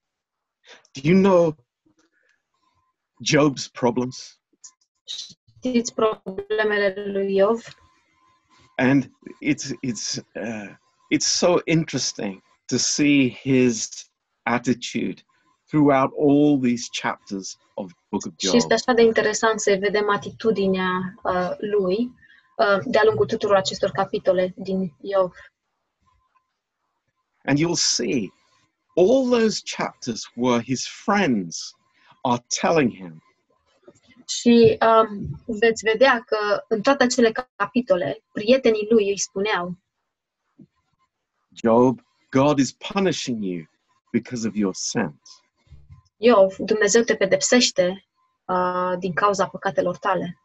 Do 0.93 1.01
you 1.09 1.21
know 1.21 1.57
Job's 3.25 3.69
problems? 3.73 4.41
Știți 5.59 5.95
problemele 5.95 7.11
lui 7.13 7.35
Iov? 7.35 7.65
And 8.77 9.11
it's 9.41 9.71
it's 9.87 10.19
uh, 10.35 10.75
it's 11.15 11.27
so 11.27 11.59
interesting 11.65 12.43
to 12.67 12.77
see 12.77 13.31
his 13.31 13.89
attitude 14.43 15.23
throughout 15.69 16.13
all 16.19 16.61
these 16.61 16.89
chapters 17.01 17.57
of 17.75 17.87
the 17.87 17.99
book 18.09 18.27
of 18.27 18.33
Și 18.37 18.47
Job. 18.47 18.55
este 18.55 18.75
așa 18.75 18.93
de 18.93 19.03
interesant 19.03 19.61
să 19.61 19.77
vedem 19.81 20.11
atitudinea 20.11 21.15
uh, 21.23 21.51
lui 21.59 22.13
uh, 22.57 22.79
de-a 22.85 23.05
lungul 23.05 23.27
tuturor 23.27 23.57
acestor 23.57 23.91
capitole 23.91 24.53
din 24.57 24.95
Iov. 25.01 25.33
And 27.47 27.59
you'll 27.59 27.77
see 27.77 28.31
all 28.97 29.31
those 29.31 29.63
chapters 29.77 30.25
where 30.35 30.61
his 30.61 30.87
friends 30.87 31.75
are 32.23 32.43
telling 32.49 32.91
him, 32.91 33.23
Și 34.29 34.79
um, 34.81 35.43
veți 35.47 35.85
vedea 35.85 36.23
că 36.27 36.65
în 36.69 36.83
toate 36.83 37.03
acele 37.03 37.33
capitole, 37.57 38.23
prietenii 38.33 38.87
lui 38.91 39.09
îi 39.09 39.19
spuneau, 39.19 39.79
Job, 41.63 42.01
God 42.31 42.59
is 42.59 42.73
punishing 42.73 43.45
you 43.45 43.67
because 44.13 44.49
of 44.49 44.55
your 44.55 44.75
sins. 44.75 45.43
Iov, 46.17 46.57
Dumnezeu 46.57 47.03
te 47.03 47.17
pedepsește 47.17 48.07
uh, 48.45 48.99
din 48.99 49.13
cauza 49.13 49.49
păcatelor 49.49 49.97
tale. 49.97 50.41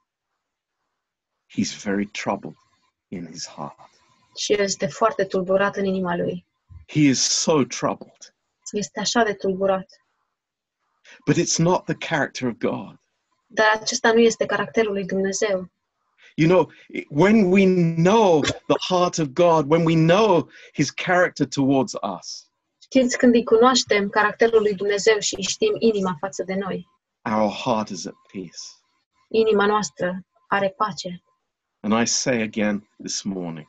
He's 1.49 1.83
very 1.83 2.05
troubled 2.05 2.55
in 3.07 3.27
his 3.27 3.47
heart. 3.47 3.89
Și 4.35 4.53
el 4.53 4.59
este 4.59 4.87
foarte 4.87 5.25
tulburat 5.25 5.75
în 5.75 5.85
inima 5.85 6.15
lui. 6.15 6.45
He 6.91 6.99
is 6.99 7.21
so 7.21 7.63
troubled. 7.63 8.35
Este 8.71 8.99
așa 8.99 9.23
de 9.23 9.33
tulburat. 9.33 9.85
But 11.25 11.35
it's 11.37 11.57
not 11.57 11.85
the 11.85 11.95
character 11.95 12.47
of 12.47 12.57
God. 12.57 12.99
Dar 13.47 13.79
acesta 13.81 14.11
nu 14.13 14.19
este 14.19 14.45
caracterul 14.45 14.91
lui 14.91 15.05
Dumnezeu. 15.05 15.71
You 16.35 16.47
know, 16.49 16.71
it- 16.93 17.07
when 17.09 17.51
we 17.51 17.65
know 17.95 18.41
the 18.41 18.77
heart 18.89 19.17
of 19.17 19.27
God, 19.27 19.71
when 19.71 19.85
we 19.85 19.95
know 19.95 20.49
his 20.73 20.89
character 20.91 21.47
towards 21.47 21.93
us, 22.17 22.45
Știți, 22.83 23.17
când 23.17 23.33
îi 23.33 23.43
cunoaștem 23.43 24.09
caracterul 24.09 24.61
lui 24.61 24.73
Dumnezeu 24.75 25.19
și 25.19 25.35
îi 25.35 25.43
știm 25.43 25.75
inima 25.79 26.15
față 26.19 26.43
de 26.43 26.53
noi, 26.53 26.87
our 27.31 27.51
heart 27.51 27.89
is 27.89 28.05
at 28.05 28.15
peace. 28.33 28.57
inima 29.27 29.65
noastră 29.65 30.25
are 30.47 30.69
pace. 30.77 31.23
And 31.81 32.01
I 32.01 32.05
say 32.05 32.41
again 32.41 32.89
this 33.03 33.21
morning, 33.21 33.67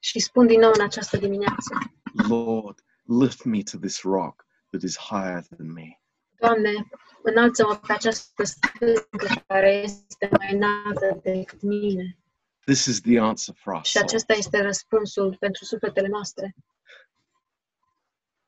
Și 0.00 0.20
spun 0.20 0.46
din 0.46 0.60
nou 0.60 0.70
în 0.74 0.80
această 0.84 1.16
dimineață, 1.16 1.78
Lord, 2.12 2.78
lift 3.06 3.44
me 3.44 3.62
to 3.62 3.78
this 3.78 4.02
rock 4.02 4.46
that 4.70 4.82
is 4.82 4.96
higher 4.96 5.42
than 5.42 5.72
me. 5.72 6.00
Doamne, 6.38 6.88
înalță-mă 7.22 7.76
pe 7.76 7.92
această 7.92 8.44
stâncă 8.44 9.44
care 9.46 9.72
este 9.72 10.28
mai 10.38 10.54
înaltă 10.54 11.20
decât 11.22 11.62
mine. 11.62 12.18
This 12.64 12.84
is 12.84 13.00
the 13.00 13.18
answer 13.18 13.54
for 13.58 13.74
us. 13.74 13.86
Și 13.86 13.98
acesta 13.98 14.32
este 14.32 14.62
răspunsul 14.62 15.36
pentru 15.40 15.64
sufletele 15.64 16.08
noastre. 16.08 16.54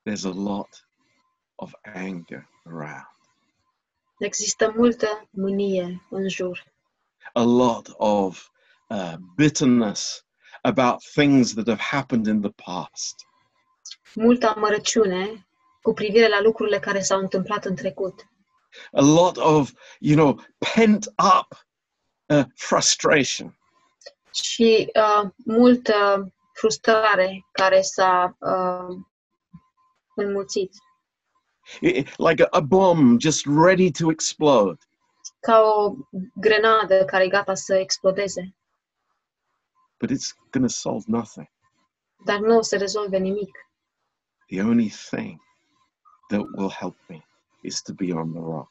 There's 0.03 0.25
a 0.25 0.35
lot 0.35 0.89
of 1.55 1.73
anger 1.83 2.49
around, 2.65 3.15
Există 4.19 4.73
multă 4.77 5.29
mânie 5.31 6.07
în 6.11 6.29
jur, 6.29 6.65
a 7.33 7.43
lot 7.43 7.89
of 7.99 8.51
uh, 8.89 9.15
bitterness 9.37 10.25
about 10.63 11.03
things 11.03 11.55
that 11.55 11.67
have 11.69 11.81
happened 11.81 12.27
in 12.27 12.41
the 12.41 12.51
past. 12.51 13.27
Multă 14.15 14.49
amărăciune 14.49 15.47
cu 15.83 15.93
privire 15.93 16.29
la 16.29 16.41
lucrurile 16.41 16.79
care 16.79 17.01
s-au 17.01 17.19
întâmplat 17.19 17.65
în 17.65 17.75
trecut. 17.75 18.15
a 18.93 19.01
lot 19.01 19.37
of 19.37 19.71
you 19.99 20.17
know 20.17 20.41
pent 20.75 21.07
up 21.39 21.67
uh, 22.27 22.45
frustration 22.55 23.59
Și 24.33 24.91
uh, 24.95 25.31
multă 25.45 26.29
frustrare 26.53 27.47
care 27.53 27.81
s-a 27.81 28.37
uh, 28.39 28.97
înmulțit. 30.15 30.73
I- 31.81 31.89
I- 31.99 32.07
like 32.17 32.43
a, 32.43 32.47
a 32.51 32.61
bomb 32.61 33.21
just 33.21 33.45
ready 33.47 33.91
to 33.91 34.11
explode 34.11 34.79
Ca 35.41 35.61
o 35.61 35.95
grenadă 36.35 37.05
care 37.05 37.25
e 37.25 37.29
gata 37.29 37.55
să 37.55 37.75
explodeze, 37.75 38.55
but 39.99 40.11
it's 40.11 40.35
going 40.51 40.67
to 40.67 40.73
solve 40.73 41.05
nothing 41.07 41.49
dar 42.25 42.39
nu 42.39 42.57
o 42.57 42.63
să 42.63 42.77
rezolve 42.77 43.19
nimic. 43.19 43.59
The 44.55 44.61
only 44.63 44.89
thing 45.11 45.41
that 46.31 46.45
will 46.57 46.69
help 46.69 46.97
me 47.09 47.21
is 47.65 47.83
to 47.83 47.93
be 47.93 48.13
on 48.13 48.33
the 48.33 48.41
rock 48.41 48.71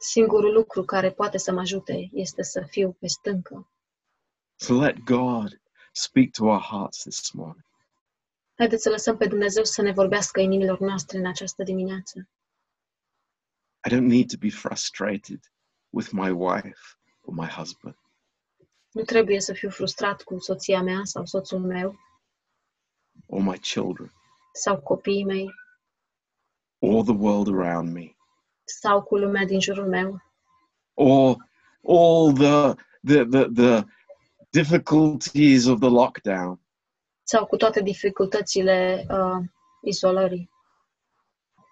Singurul 0.00 0.52
lucru 0.52 0.84
care 0.84 1.10
poate 1.10 1.38
să 1.38 1.52
mă 1.52 1.60
ajute 1.60 2.08
este 2.12 2.42
să 2.42 2.66
fiu 2.70 2.92
pe 2.92 3.06
stâncă. 3.06 3.70
so 4.56 4.74
let 4.74 4.98
god 5.04 5.60
speak 5.92 6.30
to 6.30 6.44
our 6.44 6.60
hearts 6.60 7.02
this 7.02 7.32
morning 7.32 7.64
Haideți 8.56 8.82
să 8.82 8.88
lăsăm 8.90 9.16
pe 9.16 9.26
Dumnezeu 9.26 9.64
să 9.64 9.82
ne 9.82 9.92
vorbească 9.92 10.40
inimilor 10.40 10.78
noastre 10.80 11.18
în 11.18 11.26
această 11.26 11.62
dimineață. 11.62 12.28
i 13.84 13.90
don't 13.90 14.08
need 14.08 14.30
to 14.30 14.36
be 14.38 14.50
frustrated 14.50 15.40
with 15.90 16.08
my 16.12 16.30
wife 16.30 16.80
or 17.20 17.34
my 17.34 17.46
husband 17.46 17.96
Nu 18.90 19.02
trebuie 19.02 19.40
să 19.40 19.52
fiu 19.52 19.70
frustrat 19.70 20.22
cu 20.22 20.38
soția 20.38 20.82
mea 20.82 21.00
sau 21.04 21.24
soțul 21.26 21.58
meu 21.58 21.98
or 23.26 23.40
my 23.42 23.58
children 23.58 24.12
sau 24.62 24.80
copiii 24.80 25.24
mei 25.24 25.50
or 26.78 27.04
the 27.04 27.12
world 27.12 27.48
around 27.48 27.92
me 27.92 28.16
sau 28.64 29.02
cu 29.02 29.16
lumea 29.16 29.44
din 29.44 29.60
jurul 29.60 29.88
meu 29.88 30.20
or 30.94 31.36
all 31.88 32.32
the 32.32 32.74
the 33.02 33.24
the, 33.24 33.48
the 33.54 33.84
difficulties 34.50 35.66
of 35.66 35.78
the 35.78 35.88
lockdown 35.88 36.60
sau 37.22 37.46
cu 37.46 37.56
toate 37.56 37.82
dificultățile 37.82 39.06
uh, 39.10 39.44
izolării. 39.82 40.50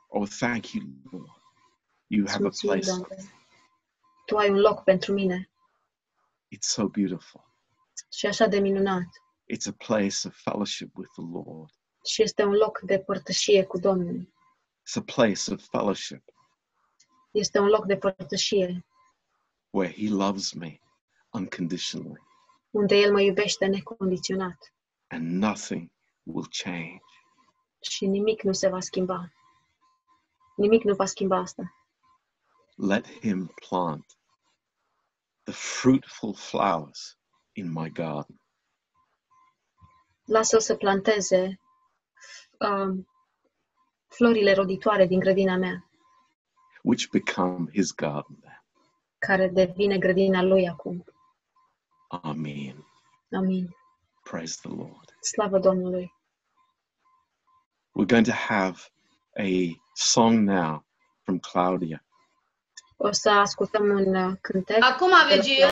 Oh, 0.08 0.28
thank 0.28 0.72
you, 0.72 0.84
Lord. 1.10 1.30
You 2.06 2.26
have 2.28 2.46
a 2.46 2.50
place. 2.60 2.86
Doamne. 2.86 3.16
Tu 4.26 4.36
ai 4.36 4.50
un 4.50 4.56
loc 4.56 4.82
pentru 4.82 5.12
mine 5.12 5.50
It's 6.54 6.68
so 6.68 6.88
beautiful. 6.88 7.44
și 8.12 8.26
așa 8.26 8.46
de 8.46 8.58
minunat. 8.58 9.06
It's 9.54 9.66
a 9.68 9.74
place 9.86 10.28
of 10.28 10.36
fellowship 10.36 10.96
with 10.96 11.10
the 11.12 11.24
Lord. 11.32 11.70
Și 12.06 12.22
este 12.22 12.42
un 12.42 12.52
loc 12.52 12.80
de 12.80 12.98
părtășie 12.98 13.64
cu 13.64 13.78
Domnul. 13.78 14.28
It's 14.88 14.94
a 14.94 15.00
place 15.00 15.52
of 15.52 15.68
fellowship 15.70 16.22
Este 17.30 17.58
un 17.58 17.66
loc 17.66 17.84
de 17.86 17.96
părtășie 17.96 18.84
where 19.70 19.92
He 19.92 20.08
loves 20.08 20.52
me 20.52 20.80
unconditionally 21.30 22.22
unde 22.70 22.96
El 22.96 23.12
mă 23.12 23.20
iubește 23.20 23.66
necondiționat 23.66 24.74
and 25.06 25.42
nothing 25.42 25.90
will 26.22 26.48
change. 26.62 27.02
și 27.80 28.06
nimic 28.06 28.42
nu 28.42 28.52
se 28.52 28.68
va 28.68 28.80
schimba. 28.80 29.32
Nimic 30.56 30.82
nu 30.82 30.94
va 30.94 31.04
schimba 31.06 31.36
asta. 31.36 31.74
Let 32.76 33.06
Him 33.20 33.46
plant 33.68 34.18
the 35.42 35.52
fruitful 35.52 36.34
flowers 36.34 37.18
in 37.52 37.72
my 37.72 37.90
garden. 37.90 38.40
Lasă-l 40.24 40.60
să 40.60 40.76
planteze 40.76 41.60
um, 42.58 43.08
florile 44.08 44.52
roditoare 44.54 45.06
din 45.06 45.18
grădina 45.18 45.56
mea, 45.56 45.90
which 46.82 47.08
become 47.10 47.70
His 47.72 47.94
garden 47.94 48.36
then. 48.40 48.62
care 49.18 49.48
devine 49.48 49.98
grădina 49.98 50.42
lui 50.42 50.68
acum. 50.68 51.04
Amen. 52.08 52.86
Amin. 53.32 53.76
Praise 54.22 54.56
the 54.62 54.68
Lord. 54.76 55.16
Slavă 55.20 55.58
Domnului! 55.58 56.14
We're 57.98 58.06
going 58.06 58.26
to 58.26 58.32
have 58.32 58.78
a 59.38 59.80
song 59.94 60.48
now 60.48 60.84
from 61.22 61.38
Claudia. 61.38 62.04
O 62.96 63.12
să 63.12 63.30
ascultăm 63.30 63.84
un 63.84 64.14
uh, 64.14 64.32
cântec. 64.40 64.82
Acum, 64.84 65.10
Virgil, 65.28 65.64